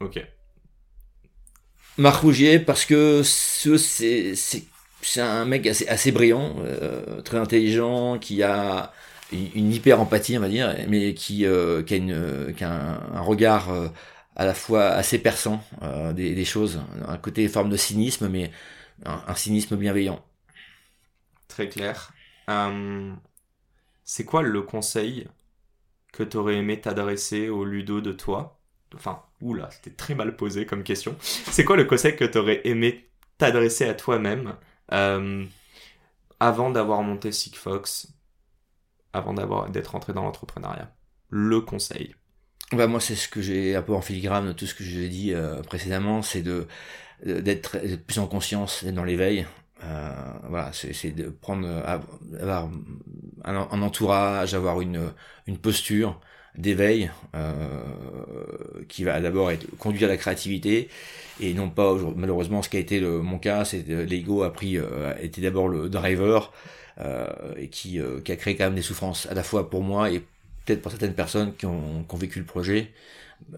Ok. 0.00 0.24
Marc 1.98 2.20
Rougier 2.22 2.58
parce 2.58 2.84
que 2.84 3.22
ce 3.24 3.76
c'est 3.76 4.34
c'est 5.02 5.20
un 5.20 5.44
mec 5.44 5.66
assez, 5.66 5.86
assez 5.86 6.10
brillant, 6.10 6.56
euh, 6.64 7.20
très 7.22 7.38
intelligent, 7.38 8.18
qui 8.18 8.42
a 8.42 8.92
une 9.32 9.72
hyper 9.72 10.00
empathie, 10.00 10.36
on 10.38 10.40
va 10.40 10.48
dire, 10.48 10.74
mais 10.88 11.14
qui, 11.14 11.46
euh, 11.46 11.82
qui 11.82 11.94
a, 11.94 11.96
une, 11.96 12.54
qui 12.56 12.64
a 12.64 12.70
un, 12.70 13.20
regard 13.20 13.70
euh, 13.70 13.88
à 14.36 14.44
la 14.44 14.54
fois 14.54 14.86
assez 14.86 15.18
perçant 15.18 15.62
euh, 15.82 16.12
des, 16.12 16.34
des, 16.34 16.44
choses, 16.44 16.80
un 17.06 17.18
côté 17.18 17.48
forme 17.48 17.70
de 17.70 17.76
cynisme, 17.76 18.28
mais 18.28 18.50
un, 19.04 19.34
cynisme 19.34 19.76
bienveillant. 19.76 20.24
Très 21.48 21.68
clair. 21.68 22.12
Hum, 22.48 23.18
c'est 24.04 24.24
quoi 24.24 24.42
le 24.42 24.62
conseil 24.62 25.26
que 26.12 26.22
tu 26.22 26.36
aurais 26.36 26.56
aimé 26.56 26.80
t'adresser 26.80 27.48
au 27.48 27.64
Ludo 27.64 28.00
de 28.00 28.12
toi? 28.12 28.60
Enfin, 28.94 29.22
oula, 29.40 29.68
c'était 29.70 29.90
très 29.90 30.14
mal 30.14 30.36
posé 30.36 30.64
comme 30.64 30.84
question. 30.84 31.16
C'est 31.20 31.64
quoi 31.64 31.76
le 31.76 31.84
conseil 31.84 32.16
que 32.16 32.24
tu 32.24 32.38
aurais 32.38 32.60
aimé 32.64 33.08
t'adresser 33.38 33.84
à 33.88 33.94
toi-même 33.94 34.56
euh, 34.92 35.44
avant 36.40 36.70
d'avoir 36.70 37.02
monté 37.02 37.32
Sigfox, 37.32 38.08
avant 39.16 39.34
d'être 39.68 39.94
entré 39.94 40.12
dans 40.12 40.22
l'entrepreneuriat 40.22 40.92
Le 41.28 41.60
conseil. 41.60 42.14
Bah 42.72 42.86
moi, 42.86 43.00
c'est 43.00 43.14
ce 43.14 43.28
que 43.28 43.40
j'ai 43.40 43.76
un 43.76 43.82
peu 43.82 43.94
en 43.94 44.00
filigrane 44.00 44.46
de 44.48 44.52
tout 44.52 44.66
ce 44.66 44.74
que 44.74 44.82
j'ai 44.84 45.08
dit 45.08 45.32
euh, 45.32 45.62
précédemment, 45.62 46.22
c'est 46.22 46.42
d'être 47.24 47.78
plus 48.06 48.18
en 48.18 48.26
conscience, 48.26 48.84
d'être 48.84 48.94
dans 48.94 49.04
l'éveil. 49.04 49.46
Euh, 49.84 50.32
voilà, 50.48 50.70
c'est 50.72 51.10
de 51.10 51.28
prendre, 51.28 51.68
avoir 52.40 52.68
un, 53.44 53.82
entourage, 53.82 54.54
avoir 54.54 54.80
une 54.80 55.12
posture 55.62 56.20
d'éveil 56.58 57.10
euh, 57.34 57.52
qui 58.88 59.04
va 59.04 59.20
d'abord 59.20 59.50
être 59.50 59.66
conduire 59.78 60.08
à 60.08 60.12
la 60.12 60.16
créativité 60.16 60.88
et 61.40 61.52
non 61.54 61.68
pas 61.68 61.94
malheureusement 62.16 62.62
ce 62.62 62.68
qui 62.68 62.76
a 62.76 62.80
été 62.80 62.98
le, 63.00 63.20
mon 63.20 63.38
cas 63.38 63.64
c'est 63.64 63.86
l'ego 63.86 64.42
a 64.42 64.52
pris 64.52 64.78
euh, 64.78 65.12
était 65.20 65.42
d'abord 65.42 65.68
le 65.68 65.88
driver 65.88 66.52
euh, 66.98 67.26
et 67.58 67.68
qui, 67.68 68.00
euh, 68.00 68.20
qui 68.22 68.32
a 68.32 68.36
créé 68.36 68.56
quand 68.56 68.64
même 68.64 68.74
des 68.74 68.80
souffrances 68.80 69.26
à 69.26 69.34
la 69.34 69.42
fois 69.42 69.68
pour 69.68 69.82
moi 69.82 70.10
et 70.10 70.20
peut-être 70.64 70.80
pour 70.80 70.90
certaines 70.90 71.12
personnes 71.12 71.54
qui 71.54 71.66
ont, 71.66 72.04
qui 72.08 72.14
ont 72.14 72.18
vécu 72.18 72.38
le 72.38 72.46
projet. 72.46 72.90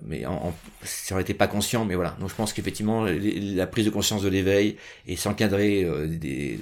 Mais 0.03 0.27
en, 0.27 0.33
en, 0.35 0.55
ça 0.83 1.17
pas 1.39 1.47
conscient 1.47 1.85
mais 1.85 1.95
voilà. 1.95 2.17
Donc 2.19 2.31
je 2.31 2.35
pense 2.35 2.53
qu'effectivement 2.53 3.05
la 3.05 3.67
prise 3.69 3.85
de 3.85 3.91
conscience 3.91 4.23
de 4.23 4.29
l'éveil 4.29 4.77
et 5.07 5.15
s'encadrer 5.15 5.85
euh, 5.85 6.09
des 6.09 6.59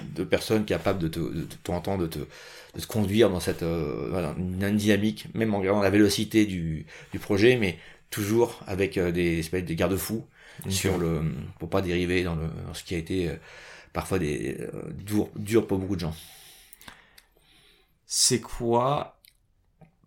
de, 0.00 0.22
de, 0.22 0.24
personnes 0.24 0.64
capables 0.64 0.98
de 0.98 1.08
te, 1.08 1.20
de 1.20 1.46
t'entendre 1.62 2.02
de 2.02 2.06
te 2.06 2.18
de 2.74 2.80
te 2.80 2.86
conduire 2.86 3.30
dans 3.30 3.40
cette 3.40 3.62
euh, 3.62 4.08
voilà, 4.10 4.34
une 4.38 4.76
dynamique, 4.76 5.26
même 5.34 5.54
en 5.54 5.58
regardant 5.58 5.82
la 5.82 5.90
vélocité 5.90 6.46
du, 6.46 6.86
du 7.12 7.18
projet, 7.18 7.56
mais 7.56 7.78
toujours 8.10 8.60
avec 8.66 8.98
euh, 8.98 9.12
des 9.12 9.38
espèces 9.38 9.64
de 9.64 9.74
garde-fous 9.74 10.26
okay. 10.60 10.70
sur 10.70 10.98
le 10.98 11.22
pour 11.58 11.70
pas 11.70 11.80
dériver 11.80 12.22
dans, 12.22 12.34
le, 12.34 12.48
dans 12.66 12.74
ce 12.74 12.84
qui 12.84 12.94
a 12.94 12.98
été 12.98 13.28
euh, 13.28 13.36
parfois 13.92 14.18
des 14.18 14.56
euh, 14.60 14.90
dur, 14.92 15.28
dur 15.36 15.66
pour 15.66 15.78
beaucoup 15.78 15.96
de 15.96 16.00
gens. 16.00 16.14
C'est 18.06 18.40
quoi 18.40 19.20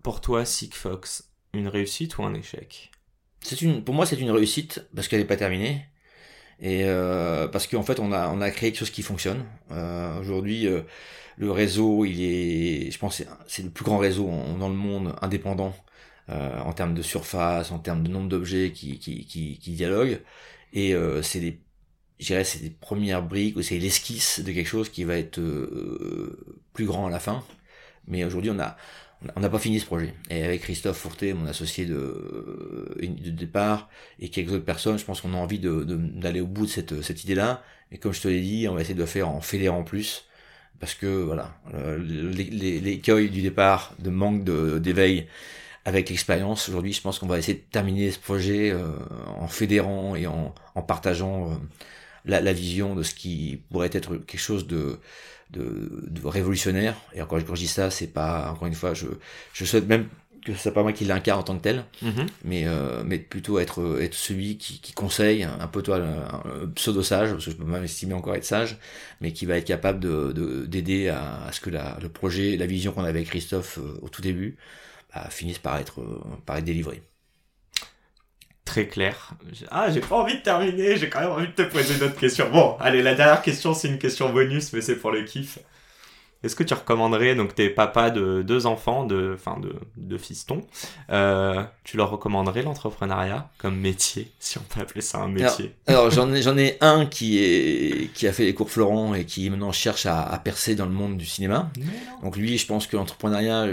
pour 0.04 0.22
toi 0.22 0.46
Sigfox? 0.46 1.30
Une 1.54 1.68
réussite 1.68 2.18
ou 2.18 2.24
un 2.24 2.34
échec? 2.34 2.92
C'est 3.42 3.62
une 3.62 3.84
pour 3.84 3.96
moi 3.96 4.06
c'est 4.06 4.20
une 4.20 4.32
réussite 4.32 4.86
parce 4.96 5.08
qu'elle 5.08 5.20
n'est 5.20 5.26
pas 5.26 5.38
terminée 5.38 5.86
et 6.62 6.84
euh, 6.86 7.48
parce 7.48 7.68
qu'en 7.68 7.84
fait 7.84 8.00
on 8.00 8.12
a 8.12 8.30
on 8.30 8.42
a 8.42 8.52
créé 8.52 8.72
quelque 8.72 8.80
chose 8.80 8.92
qui 8.92 9.02
fonctionne. 9.04 9.44
Euh, 9.72 10.20
Aujourd'hui 10.20 10.68
le 11.38 11.52
réseau, 11.52 12.06
il 12.06 12.22
est, 12.22 12.92
je 12.92 13.00
pense, 13.00 13.24
c'est 13.48 13.64
le 13.64 13.70
plus 13.70 13.84
grand 13.84 13.98
réseau 13.98 14.30
dans 14.60 14.70
le 14.70 14.76
monde 14.76 15.16
indépendant 15.22 15.76
euh, 16.30 16.60
en 16.60 16.74
termes 16.74 16.94
de 16.94 17.02
surface, 17.02 17.72
en 17.72 17.80
termes 17.80 18.04
de 18.04 18.10
nombre 18.10 18.30
d'objets 18.30 18.72
qui, 18.72 19.00
qui, 19.00 19.26
qui, 19.26 19.58
qui, 19.60 19.72
dialoguent. 19.72 20.22
Et 20.74 20.94
euh, 20.96 21.22
c'est 21.22 21.40
des 21.40 21.60
je 22.20 22.28
dirais, 22.28 22.44
c'est 22.46 22.60
des 22.60 22.70
premières 22.70 23.24
briques, 23.24 23.58
ou 23.58 23.62
c'est 23.62 23.80
l'esquisse 23.80 24.40
de 24.40 24.52
quelque 24.54 24.68
chose 24.68 24.90
qui 24.90 25.04
va 25.04 25.18
être 25.18 25.40
euh, 25.40 26.58
plus 26.74 26.86
grand 26.86 27.08
à 27.08 27.10
la 27.10 27.20
fin. 27.20 27.44
Mais 28.08 28.24
aujourd'hui, 28.24 28.52
on 28.52 28.60
a, 28.60 28.78
on 29.36 29.40
n'a 29.40 29.50
pas 29.50 29.60
fini 29.60 29.80
ce 29.80 29.86
projet. 29.86 30.14
Et 30.30 30.44
avec 30.44 30.62
Christophe 30.62 30.98
Fourté, 30.98 31.34
mon 31.34 31.48
associé 31.48 31.86
de, 31.86 32.96
de 33.02 33.30
départ, 33.32 33.90
et 34.20 34.30
quelques 34.30 34.52
autres 34.52 34.66
personnes, 34.66 34.98
je 34.98 35.06
pense 35.06 35.22
qu'on 35.22 35.34
a 35.34 35.38
envie 35.38 35.60
d'aller 35.60 35.86
de, 35.86 35.96
d'aller 35.96 36.42
au 36.42 36.48
bout 36.48 36.66
de 36.66 36.72
cette, 37.02 37.24
idée-là. 37.24 37.64
Et 37.92 37.98
comme 37.98 38.14
je 38.14 38.22
te 38.22 38.28
l'ai 38.28 38.42
dit, 38.42 38.68
on 38.68 38.76
va 38.76 38.82
essayer 38.82 38.96
de 38.96 39.00
le 39.00 39.06
faire 39.06 39.30
en 39.30 39.42
fédérant 39.42 39.84
plus. 39.84 40.26
Parce 40.80 40.96
que, 40.96 41.08
voilà, 41.08 41.56
l'écueil 42.00 43.30
du 43.30 43.42
départ 43.42 43.94
de 44.00 44.10
manque 44.10 44.44
d'éveil 44.44 45.28
avec 45.86 46.10
l'expérience, 46.10 46.68
aujourd'hui, 46.70 46.94
je 46.94 47.02
pense 47.02 47.20
qu'on 47.20 47.28
va 47.28 47.38
essayer 47.38 47.58
de 47.58 47.64
terminer 47.72 48.12
ce 48.12 48.20
projet 48.20 48.72
euh, 48.72 48.88
en 49.38 49.48
fédérant 49.48 50.16
et 50.16 50.28
en, 50.28 50.54
partageant 50.88 51.52
euh, 51.52 51.56
la, 52.26 52.40
la, 52.40 52.54
vision 52.54 52.96
de 52.96 53.04
ce 53.04 53.14
qui 53.14 53.62
pourrait 53.70 53.90
être 53.92 54.16
quelque 54.16 54.40
chose 54.40 54.66
de, 54.66 55.00
de, 55.54 56.06
de 56.10 56.28
révolutionnaire. 56.28 56.96
Et 57.14 57.22
encore, 57.22 57.40
quand 57.46 57.56
je 57.56 57.62
dis 57.62 57.68
ça, 57.68 57.90
c'est 57.90 58.08
pas, 58.08 58.52
encore 58.52 58.68
une 58.68 58.74
fois, 58.74 58.94
je, 58.94 59.08
je 59.54 59.66
souhaite 59.66 59.88
même 59.88 60.08
que 60.46 60.54
ce 60.54 60.60
soit 60.60 60.74
pas 60.74 60.84
moi 60.84 60.92
qui 60.92 61.06
l'incarne 61.06 61.40
en 61.40 61.44
tant 61.44 61.56
que 61.56 61.62
tel, 61.62 61.86
mm-hmm. 62.04 62.28
mais, 62.44 62.64
euh, 62.68 63.04
mais 63.06 63.18
plutôt 63.18 63.60
être, 63.60 64.02
être 64.02 64.14
celui 64.14 64.58
qui, 64.58 64.82
qui 64.82 64.92
conseille, 64.92 65.44
un 65.44 65.68
peu 65.68 65.82
toi, 65.82 65.98
un, 65.98 66.68
pseudo-sage, 66.76 67.32
parce 67.32 67.46
que 67.46 67.52
je 67.52 67.56
peux 67.56 67.66
pas 67.66 67.80
m'estimer 67.80 68.14
encore 68.14 68.36
être 68.36 68.44
sage, 68.44 68.78
mais 69.22 69.32
qui 69.32 69.46
va 69.46 69.58
être 69.58 69.66
capable 69.66 70.00
de, 70.00 70.66
d'aider 70.66 71.08
à, 71.08 71.46
à, 71.46 71.52
ce 71.52 71.62
que 71.62 71.70
la, 71.70 71.98
le 72.02 72.10
projet, 72.10 72.58
la 72.58 72.66
vision 72.66 72.92
qu'on 72.92 73.04
avait 73.04 73.20
avec 73.20 73.30
Christophe 73.30 73.78
euh, 73.78 73.98
au 74.02 74.10
tout 74.10 74.22
début, 74.22 74.58
bah, 75.16 75.30
finisse 75.30 75.60
par 75.60 75.78
être, 75.78 76.02
euh, 76.02 76.22
par 76.46 76.58
être 76.58 76.66
délivrée 76.66 77.02
très 78.66 78.88
clair. 78.88 79.32
Ah, 79.72 79.90
j'ai 79.92 80.00
pas 80.00 80.16
envie 80.16 80.38
de 80.38 80.42
terminer, 80.42 80.98
j'ai 80.98 81.10
quand 81.10 81.22
même 81.22 81.32
envie 81.32 81.48
de 81.48 81.52
te 81.52 81.64
poser 81.64 81.96
d'autres 81.96 82.20
questions. 82.20 82.50
Bon, 82.50 82.78
allez, 82.80 83.02
la 83.02 83.16
dernière 83.16 83.42
question, 83.42 83.74
c'est 83.74 83.88
une 83.88 84.00
question 84.00 84.32
bonus, 84.32 84.74
mais 84.74 84.82
c'est 84.82 84.96
pour 84.96 85.12
le 85.12 85.24
kiff. 85.24 85.60
Est-ce 86.44 86.56
que 86.56 86.64
tu 86.64 86.74
recommanderais, 86.74 87.36
donc 87.36 87.56
t'es 87.56 87.70
papa 87.70 88.10
de 88.10 88.42
deux 88.42 88.66
enfants, 88.66 89.06
de, 89.06 89.34
enfin 89.36 89.60
de, 89.60 89.76
de 89.98 90.18
fistons, 90.18 90.62
euh, 91.10 91.64
tu 91.84 91.98
leur 91.98 92.10
recommanderais 92.10 92.64
l'entrepreneuriat 92.64 93.50
comme 93.58 93.78
métier, 93.78 94.32
si 94.40 94.58
on 94.58 94.62
peut 94.62 94.82
appeler 94.82 95.02
ça 95.02 95.20
un 95.20 95.30
métier? 95.30 95.74
Alors, 95.88 96.12
j'en 96.12 96.32
ai, 96.34 96.42
j'en 96.42 96.58
ai 96.58 96.78
un 96.82 97.06
qui 97.06 97.40
est 97.40 98.14
qui 98.14 98.28
a 98.28 98.34
fait 98.34 98.46
les 98.46 98.54
cours 98.54 98.70
Florent 98.70 99.16
et 99.16 99.26
qui 99.26 99.50
maintenant 99.50 99.72
cherche 99.72 100.06
à, 100.06 100.22
à 100.22 100.38
percer 100.40 100.76
dans 100.76 100.86
le 100.86 100.92
monde 100.92 101.18
du 101.18 101.26
cinéma. 101.26 101.72
Donc 102.22 102.38
lui, 102.38 102.58
je 102.58 102.66
pense 102.66 102.88
que 102.88 102.96
l'entrepreneuriat, 102.96 103.68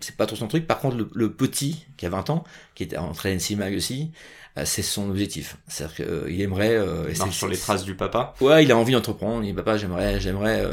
c'est 0.00 0.16
pas 0.16 0.26
trop 0.26 0.36
son 0.36 0.48
truc. 0.48 0.66
Par 0.66 0.78
contre, 0.78 1.08
le, 1.12 1.32
petit 1.32 1.86
qui 1.96 2.06
a 2.06 2.08
20 2.08 2.30
ans, 2.30 2.44
qui 2.74 2.82
était 2.82 2.96
en 2.96 3.12
train 3.12 3.34
de 3.34 3.76
aussi, 3.76 4.10
euh, 4.56 4.62
c'est 4.64 4.82
son 4.82 5.10
objectif. 5.10 5.56
C'est-à-dire 5.66 5.96
qu'il 5.96 6.04
euh, 6.08 6.42
aimerait. 6.42 6.76
Euh, 6.76 7.14
sur 7.30 7.48
les 7.48 7.56
traces 7.56 7.84
du 7.84 7.94
papa. 7.94 8.34
Ouais, 8.40 8.64
il 8.64 8.72
a 8.72 8.76
envie 8.76 8.92
d'entreprendre. 8.92 9.44
Il 9.44 9.48
dit 9.48 9.52
papa, 9.52 9.76
j'aimerais, 9.76 10.20
j'aimerais 10.20 10.64
euh, 10.64 10.72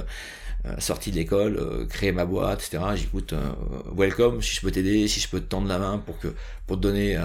euh, 0.65 0.79
sortie 0.79 1.11
de 1.11 1.15
l'école, 1.17 1.57
euh, 1.57 1.85
créer 1.85 2.11
ma 2.11 2.25
boîte, 2.25 2.65
etc. 2.65 2.83
J'écoute, 2.95 3.33
euh, 3.33 3.51
welcome, 3.95 4.41
si 4.41 4.55
je 4.55 4.61
peux 4.61 4.71
t'aider, 4.71 5.07
si 5.07 5.19
je 5.19 5.27
peux 5.27 5.39
te 5.39 5.45
tendre 5.45 5.67
la 5.67 5.77
main 5.77 5.97
pour 5.99 6.17
que 6.19 6.29
pour 6.65 6.77
te 6.77 6.81
donner 6.81 7.17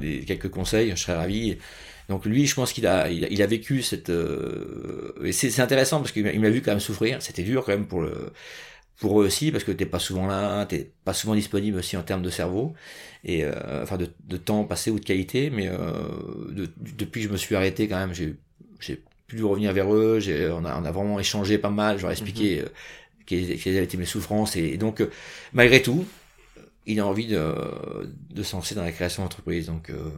les, 0.00 0.20
quelques 0.24 0.48
conseils, 0.48 0.90
je 0.90 0.96
serais 0.96 1.16
ravi. 1.16 1.58
Donc 2.08 2.24
lui, 2.24 2.46
je 2.46 2.54
pense 2.54 2.72
qu'il 2.72 2.86
a, 2.86 3.10
il 3.10 3.42
a, 3.42 3.46
vécu 3.46 3.82
cette, 3.82 4.10
et 5.24 5.32
c'est 5.32 5.60
intéressant 5.60 5.98
parce 5.98 6.12
qu'il 6.12 6.24
m'a 6.24 6.50
vu 6.50 6.62
quand 6.62 6.70
même 6.70 6.80
souffrir. 6.80 7.20
C'était 7.20 7.42
dur 7.42 7.64
quand 7.64 7.72
même 7.72 7.86
pour 7.86 8.00
le, 8.00 8.32
pour 8.98 9.20
eux 9.20 9.26
aussi 9.26 9.52
parce 9.52 9.64
que 9.64 9.72
t'es 9.72 9.86
pas 9.86 9.98
souvent 9.98 10.26
là, 10.26 10.64
t'es 10.66 10.92
pas 11.04 11.12
souvent 11.12 11.34
disponible 11.34 11.78
aussi 11.78 11.96
en 11.96 12.02
termes 12.02 12.22
de 12.22 12.30
cerveau 12.30 12.74
et 13.24 13.44
enfin 13.82 13.98
de, 13.98 14.08
de, 14.24 14.36
temps 14.36 14.64
passé 14.64 14.90
ou 14.90 14.98
de 14.98 15.04
qualité. 15.04 15.50
Mais 15.50 15.68
depuis 16.78 17.22
que 17.22 17.28
je 17.28 17.32
me 17.32 17.36
suis 17.36 17.56
arrêté 17.56 17.88
quand 17.88 17.98
même, 17.98 18.14
j'ai 18.14 18.36
pu 19.26 19.42
revenir 19.44 19.72
vers 19.72 19.92
eux. 19.92 20.20
On 20.52 20.64
a, 20.64 20.80
on 20.80 20.84
a 20.84 20.90
vraiment 20.90 21.18
échangé 21.18 21.58
pas 21.58 21.70
mal. 21.70 21.98
J'aurais 21.98 22.14
expliqué 22.14 22.62
mm 22.62 22.68
quelles, 23.26 23.58
quelles 23.58 23.76
étaient 23.76 23.98
mes 23.98 24.06
souffrances. 24.06 24.56
Et, 24.56 24.78
donc, 24.78 25.00
euh, 25.00 25.10
malgré 25.52 25.82
tout, 25.82 26.06
il 26.86 27.00
a 27.00 27.06
envie 27.06 27.26
de, 27.26 27.54
de 28.30 28.42
se 28.42 28.54
lancer 28.54 28.74
dans 28.74 28.84
la 28.84 28.92
création 28.92 29.22
d'entreprise. 29.24 29.66
Donc, 29.66 29.90
euh, 29.90 30.10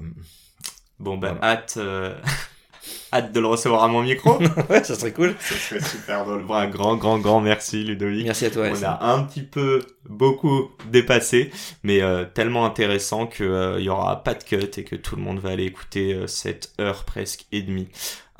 bon, 1.01 1.17
ben, 1.17 1.39
hâte. 1.43 1.79
hâte 3.13 3.33
de 3.33 3.41
le 3.41 3.47
recevoir 3.47 3.83
à 3.83 3.89
mon 3.89 4.03
micro. 4.03 4.39
ouais, 4.71 4.85
ça 4.85 4.95
serait 4.95 5.13
cool. 5.13 5.35
Ça 5.41 5.55
serait 5.55 5.81
super 5.81 6.25
drôle. 6.25 6.45
Bon, 6.45 6.55
un 6.55 6.69
grand, 6.69 6.97
grand, 6.97 7.19
grand 7.19 7.41
merci, 7.41 7.83
Ludovic. 7.83 8.25
Merci 8.25 8.47
à 8.47 8.51
toi. 8.51 8.69
On 8.71 8.83
a 8.83 9.13
un 9.13 9.25
petit 9.25 9.43
peu, 9.43 9.81
beaucoup 10.09 10.71
dépassé, 10.91 11.51
mais 11.83 12.01
tellement 12.35 12.67
intéressant 12.67 13.27
qu'il 13.27 13.77
il 13.79 13.85
y 13.85 13.89
aura 13.89 14.23
pas 14.23 14.35
de 14.35 14.45
cut 14.45 14.71
et 14.77 14.85
que 14.85 14.97
tout 14.97 15.17
le 15.17 15.23
monde 15.23 15.39
va 15.39 15.51
aller 15.51 15.65
écouter 15.65 16.19
cette 16.27 16.73
heure 16.81 17.05
presque 17.05 17.47
et 17.51 17.63
demie 17.63 17.89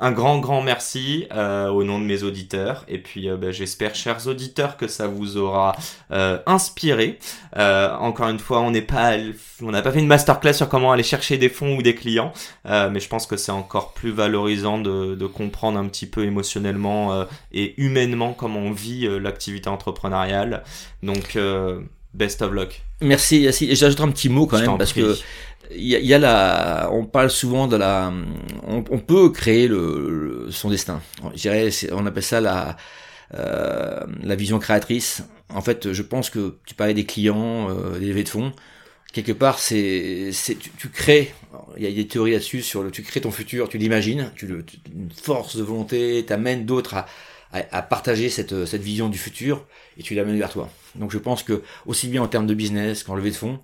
un 0.01 0.11
grand, 0.11 0.39
grand 0.39 0.61
merci 0.61 1.27
euh, 1.33 1.67
au 1.67 1.83
nom 1.83 1.99
de 1.99 2.05
mes 2.05 2.23
auditeurs. 2.23 2.85
Et 2.87 2.99
puis, 2.99 3.29
euh, 3.29 3.35
bah, 3.35 3.51
j'espère, 3.51 3.95
chers 3.95 4.27
auditeurs, 4.27 4.77
que 4.77 4.87
ça 4.87 5.07
vous 5.07 5.37
aura 5.37 5.75
euh, 6.11 6.39
inspiré. 6.45 7.19
encore 7.55 8.29
une 8.29 8.39
fois, 8.39 8.61
on 8.61 8.71
n'est 8.71 8.81
pas, 8.81 9.15
on 9.61 9.71
n'a 9.71 9.81
pas 9.81 9.91
fait 9.91 9.99
une 9.99 10.07
masterclass 10.07 10.53
sur 10.53 10.69
comment 10.69 10.91
aller 10.91 11.03
chercher 11.03 11.37
des 11.37 11.49
fonds 11.49 11.75
ou 11.75 11.81
des 11.81 11.95
clients, 11.95 12.31
mais 12.65 12.99
je 12.99 13.09
pense 13.09 13.25
que 13.27 13.37
c'est 13.37 13.51
encore 13.51 13.93
plus 13.93 14.11
valorisant 14.11 14.77
de, 14.77 15.15
de, 15.15 15.27
comprendre 15.27 15.77
un 15.77 15.87
petit 15.87 16.05
peu 16.05 16.23
émotionnellement 16.23 17.25
et 17.51 17.79
humainement 17.81 18.33
comment 18.33 18.59
on 18.59 18.71
vit 18.71 19.07
l'activité 19.19 19.69
entrepreneuriale. 19.69 20.63
Donc, 21.03 21.37
best 22.13 22.41
of 22.41 22.51
luck. 22.51 22.81
Merci 23.01 23.41
Yacine. 23.41 23.75
J'ajoute 23.75 24.01
un 24.01 24.11
petit 24.11 24.29
mot 24.29 24.45
quand 24.45 24.59
même 24.59 24.77
parce 24.77 24.93
que 24.93 25.15
il 25.71 25.85
y, 25.85 26.13
a, 26.15 26.17
la, 26.17 26.89
on 26.91 27.05
parle 27.05 27.29
souvent 27.29 27.67
de 27.67 27.75
la, 27.75 28.11
on, 28.65 28.81
peut 28.81 29.29
créer 29.29 29.67
le, 29.67 30.47
son 30.49 30.69
destin. 30.69 31.01
Je 31.35 31.93
on 31.93 32.05
appelle 32.07 32.23
ça 32.23 32.41
la, 32.41 32.75
euh, 33.35 33.99
la 34.23 34.35
vision 34.35 34.57
créatrice. 34.57 35.23
En 35.49 35.61
fait, 35.61 35.93
je 35.93 36.01
pense 36.01 36.31
que 36.31 36.57
tu 36.65 36.73
parlais 36.73 36.95
des 36.95 37.05
clients, 37.05 37.69
euh, 37.69 37.99
des 37.99 38.07
levées 38.07 38.23
de 38.23 38.29
fonds. 38.29 38.51
Quelque 39.13 39.31
part, 39.31 39.59
c'est, 39.59 40.31
c'est, 40.31 40.55
tu, 40.55 40.71
tu 40.71 40.89
crées. 40.89 41.33
Il 41.77 41.83
y 41.83 41.87
a 41.87 41.91
des 41.91 42.07
théories 42.07 42.31
là-dessus 42.31 42.63
sur 42.63 42.81
le, 42.81 42.89
tu 42.89 43.03
crées 43.03 43.21
ton 43.21 43.31
futur, 43.31 43.69
tu 43.69 43.77
l'imagines, 43.77 44.31
tu 44.35 44.47
le, 44.47 44.65
une 44.93 45.11
force 45.11 45.55
de 45.55 45.63
volonté, 45.63 46.23
t'amènes 46.25 46.65
d'autres 46.65 46.95
à, 46.95 47.05
à, 47.51 47.77
à, 47.77 47.81
partager 47.81 48.29
cette, 48.29 48.65
cette 48.65 48.81
vision 48.81 49.09
du 49.09 49.17
futur 49.17 49.65
et 49.99 50.03
tu 50.03 50.15
l'amènes 50.15 50.39
vers 50.39 50.49
toi. 50.49 50.69
Donc, 50.95 51.11
je 51.11 51.17
pense 51.17 51.43
que 51.43 51.61
aussi 51.85 52.07
bien 52.07 52.23
en 52.23 52.27
termes 52.27 52.47
de 52.47 52.53
business 52.53 53.03
qu'en 53.03 53.15
levée 53.15 53.31
de 53.31 53.35
fonds, 53.35 53.59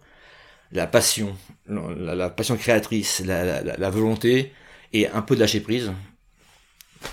la 0.71 0.86
passion, 0.86 1.36
la, 1.67 2.30
passion 2.30 2.58
créatrice, 2.58 3.24
la, 3.26 3.89
volonté 3.89 4.52
et 4.93 5.08
un 5.08 5.21
peu 5.21 5.36
de 5.36 5.39
lâcher 5.39 5.62
prise. 5.62 5.91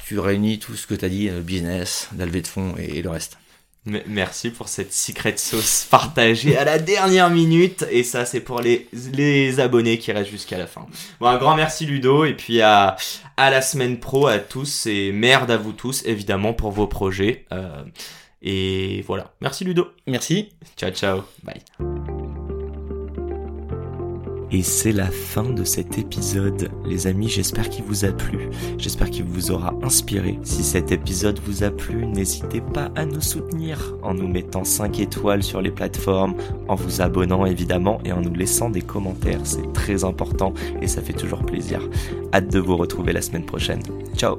Tu 0.07 0.19
réunis 0.19 0.59
tout 0.59 0.75
ce 0.75 0.87
que 0.87 0.95
tu 0.95 1.05
as 1.05 1.09
dit, 1.09 1.29
le 1.29 1.41
business, 1.41 2.09
la 2.19 2.27
levée 2.27 2.43
de 2.43 2.47
fonds 2.47 2.75
et, 2.79 3.03
le 3.03 3.11
reste. 3.11 3.39
Merci 3.85 4.51
pour 4.51 4.69
cette 4.69 4.93
secret 4.93 5.37
sauce 5.37 5.87
partagée 5.91 6.57
à 6.57 6.65
la 6.65 6.79
dernière 6.79 7.31
minute. 7.31 7.85
Et 7.91 8.05
ça, 8.05 8.25
c'est 8.25 8.41
pour 8.41 8.61
les, 8.61 9.61
abonnés 9.61 9.99
qui 9.99 10.13
restent 10.13 10.31
jusqu'à 10.31 10.57
la 10.57 10.67
fin. 10.67 10.87
Bon, 11.21 11.27
un 11.27 11.37
grand 11.37 11.57
merci 11.57 11.85
Ludo. 11.85 12.25
Et 12.25 12.35
puis 12.35 12.63
à, 12.63 12.97
à 13.37 13.51
la 13.51 13.61
semaine 13.61 13.99
pro 13.99 14.29
à 14.29 14.39
tous. 14.39 14.87
Et 14.87 15.13
merde 15.13 15.51
à 15.51 15.57
vous 15.57 15.73
tous, 15.73 16.05
évidemment, 16.07 16.55
pour 16.55 16.71
vos 16.71 16.87
projets. 16.87 17.45
Euh, 17.53 17.83
et 18.43 19.03
voilà. 19.07 19.33
Merci 19.41 19.65
Ludo. 19.65 19.89
Merci. 20.07 20.51
Ciao, 20.77 20.91
ciao. 20.91 21.23
Bye. 21.43 21.63
Et 24.55 24.63
c'est 24.63 24.93
la 24.93 25.07
fin 25.07 25.45
de 25.45 25.65
cet 25.65 25.97
épisode. 25.97 26.71
Les 26.85 27.07
amis, 27.07 27.29
j'espère 27.29 27.71
qu'il 27.71 27.85
vous 27.85 28.05
a 28.05 28.13
plu. 28.13 28.51
J'espère 28.77 29.09
qu'il 29.09 29.25
vous 29.25 29.51
aura 29.51 29.73
inspiré. 29.83 30.39
Si 30.43 30.63
cet 30.63 30.93
épisode 30.93 31.41
vous 31.47 31.65
a 31.65 31.71
plu, 31.71 32.07
n'hésitez 32.07 32.61
pas 32.61 32.91
à 32.95 33.07
nous 33.07 33.23
soutenir 33.23 33.97
en 34.03 34.13
nous 34.13 34.29
mettant 34.29 34.65
5 34.65 35.01
étoiles 35.01 35.43
sur 35.43 35.63
les 35.63 35.71
plateformes, 35.71 36.35
en 36.69 36.75
vous 36.75 37.01
abonnant 37.01 37.47
évidemment 37.47 37.99
et 38.05 38.13
en 38.13 38.21
nous 38.21 38.35
laissant 38.35 38.69
des 38.69 38.83
commentaires. 38.83 39.41
C'est 39.45 39.73
très 39.73 40.05
important 40.05 40.53
et 40.83 40.87
ça 40.87 41.01
fait 41.01 41.15
toujours 41.15 41.47
plaisir. 41.47 41.81
Hâte 42.35 42.53
de 42.53 42.59
vous 42.59 42.77
retrouver 42.77 43.15
la 43.15 43.23
semaine 43.23 43.47
prochaine. 43.47 43.83
Ciao 44.17 44.39